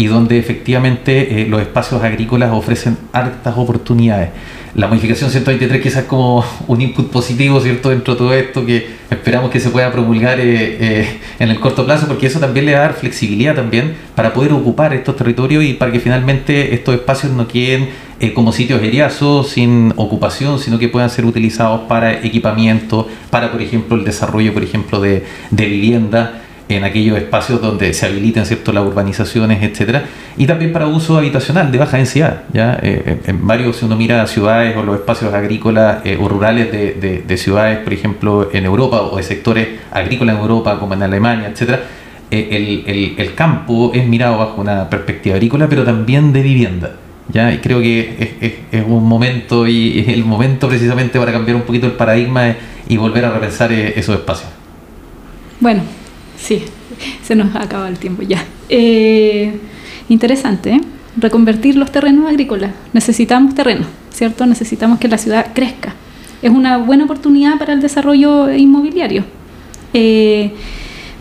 y 0.00 0.06
donde 0.06 0.38
efectivamente 0.38 1.42
eh, 1.42 1.46
los 1.46 1.60
espacios 1.60 2.02
agrícolas 2.02 2.52
ofrecen 2.54 2.96
hartas 3.12 3.52
oportunidades. 3.54 4.30
La 4.74 4.88
modificación 4.88 5.28
123 5.28 5.82
quizás 5.82 6.04
como 6.04 6.42
un 6.68 6.80
input 6.80 7.10
positivo, 7.10 7.60
¿cierto? 7.60 7.90
Dentro 7.90 8.14
de 8.14 8.18
todo 8.18 8.32
esto 8.32 8.64
que 8.64 8.86
esperamos 9.10 9.50
que 9.50 9.60
se 9.60 9.68
pueda 9.68 9.92
promulgar 9.92 10.40
eh, 10.40 10.46
eh, 10.80 11.18
en 11.38 11.50
el 11.50 11.60
corto 11.60 11.84
plazo, 11.84 12.06
porque 12.06 12.28
eso 12.28 12.40
también 12.40 12.64
le 12.64 12.72
va 12.72 12.78
a 12.78 12.82
dar 12.82 12.94
flexibilidad 12.94 13.54
también 13.54 13.94
para 14.14 14.32
poder 14.32 14.54
ocupar 14.54 14.94
estos 14.94 15.16
territorios 15.16 15.64
y 15.64 15.74
para 15.74 15.92
que 15.92 16.00
finalmente 16.00 16.72
estos 16.72 16.94
espacios 16.94 17.32
no 17.32 17.46
queden 17.46 17.90
como 18.34 18.52
sitios 18.52 18.82
heriazos 18.82 19.50
sin 19.50 19.92
ocupación, 19.96 20.58
sino 20.58 20.78
que 20.78 20.88
puedan 20.88 21.10
ser 21.10 21.26
utilizados 21.26 21.82
para 21.88 22.24
equipamiento, 22.24 23.06
para 23.28 23.52
por 23.52 23.60
ejemplo 23.60 23.96
el 23.96 24.04
desarrollo, 24.04 24.54
por 24.54 24.62
ejemplo, 24.62 24.98
de, 25.00 25.24
de 25.50 25.66
vivienda 25.66 26.42
en 26.76 26.84
aquellos 26.84 27.16
espacios 27.18 27.60
donde 27.60 27.92
se 27.94 28.06
habiliten 28.06 28.46
cierto 28.46 28.72
las 28.72 28.84
urbanizaciones, 28.84 29.62
etcétera, 29.62 30.04
y 30.36 30.46
también 30.46 30.72
para 30.72 30.86
uso 30.86 31.18
habitacional 31.18 31.70
de 31.72 31.78
baja 31.78 31.96
densidad. 31.96 32.42
¿ya? 32.52 32.78
Eh, 32.82 33.18
en- 33.26 33.46
varios, 33.46 33.76
si 33.76 33.84
uno 33.84 33.96
mira 33.96 34.26
ciudades 34.26 34.76
o 34.76 34.82
los 34.82 34.96
espacios 34.96 35.32
agrícolas 35.34 35.98
eh, 36.04 36.18
o 36.20 36.28
rurales 36.28 36.70
de, 36.72 36.92
de- 36.94 37.22
de 37.26 37.36
ciudades, 37.36 37.78
por 37.78 37.92
ejemplo, 37.92 38.48
en 38.52 38.64
Europa 38.64 39.02
o 39.02 39.16
de 39.16 39.22
sectores 39.22 39.68
agrícolas 39.92 40.36
en 40.36 40.42
Europa, 40.42 40.78
como 40.78 40.94
en 40.94 41.02
Alemania, 41.02 41.48
etcétera, 41.48 41.80
eh, 42.30 42.84
el, 42.86 43.16
el- 43.18 43.34
campo 43.34 43.90
es 43.94 44.06
mirado 44.06 44.38
bajo 44.38 44.60
una 44.60 44.88
perspectiva 44.88 45.34
agrícola, 45.36 45.66
pero 45.68 45.84
también 45.84 46.32
de 46.32 46.42
vivienda. 46.42 46.92
¿ya? 47.32 47.52
Y 47.52 47.58
creo 47.58 47.80
que 47.80 48.34
es, 48.40 48.52
es- 48.72 48.84
un 48.86 49.04
momento 49.06 49.66
y 49.66 50.00
es 50.00 50.08
el 50.08 50.24
momento 50.24 50.68
precisamente 50.68 51.18
para 51.18 51.32
cambiar 51.32 51.56
un 51.56 51.62
poquito 51.62 51.86
el 51.86 51.92
paradigma 51.92 52.54
y 52.88 52.96
volver 52.96 53.24
a 53.24 53.30
repensar 53.30 53.72
esos 53.72 54.14
espacios. 54.16 54.50
Bueno, 55.60 55.82
sí, 56.40 56.62
se 57.22 57.34
nos 57.34 57.54
acaba 57.54 57.88
el 57.88 57.98
tiempo 57.98 58.22
ya. 58.22 58.44
Eh, 58.68 59.52
interesante, 60.08 60.70
¿eh? 60.70 60.80
Reconvertir 61.16 61.76
los 61.76 61.90
terrenos 61.90 62.28
agrícolas. 62.28 62.72
Necesitamos 62.92 63.54
terreno, 63.54 63.86
¿cierto? 64.10 64.46
Necesitamos 64.46 64.98
que 64.98 65.08
la 65.08 65.18
ciudad 65.18 65.48
crezca. 65.54 65.94
Es 66.42 66.50
una 66.50 66.78
buena 66.78 67.04
oportunidad 67.04 67.58
para 67.58 67.72
el 67.72 67.80
desarrollo 67.80 68.52
inmobiliario. 68.52 69.24
Eh, 69.92 70.52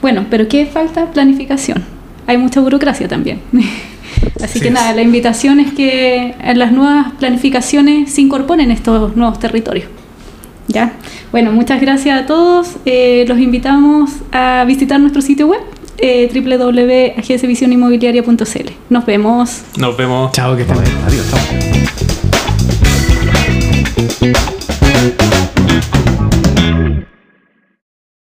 bueno, 0.01 0.25
pero 0.29 0.47
¿qué 0.47 0.65
falta? 0.65 1.11
Planificación. 1.11 1.83
Hay 2.27 2.37
mucha 2.37 2.61
burocracia 2.61 3.07
también. 3.07 3.41
Así 4.41 4.59
Sí 4.59 4.61
que 4.61 4.71
nada, 4.71 4.93
la 4.93 5.01
invitación 5.01 5.59
es 5.59 5.73
que 5.73 6.35
en 6.41 6.59
las 6.59 6.71
nuevas 6.71 7.11
planificaciones 7.13 8.13
se 8.13 8.21
incorporen 8.21 8.71
estos 8.71 9.15
nuevos 9.15 9.39
territorios. 9.39 9.89
¿Ya? 10.69 10.93
Bueno, 11.31 11.51
muchas 11.51 11.81
gracias 11.81 12.21
a 12.21 12.25
todos. 12.25 12.77
Eh, 12.85 13.25
los 13.27 13.37
invitamos 13.39 14.11
a 14.31 14.63
visitar 14.65 14.97
nuestro 14.99 15.21
sitio 15.21 15.47
web 15.47 15.59
eh, 15.97 16.29
www.agenciavisionimobiliaria.cl. 16.33 18.69
Nos 18.89 19.05
vemos. 19.05 19.63
Nos 19.77 19.97
vemos. 19.97 20.31
Chao, 20.31 20.55
que 20.55 20.61
estén 20.61 20.81
bien. 20.81 20.95
Adiós. 21.05 21.29
chao. 21.31 21.39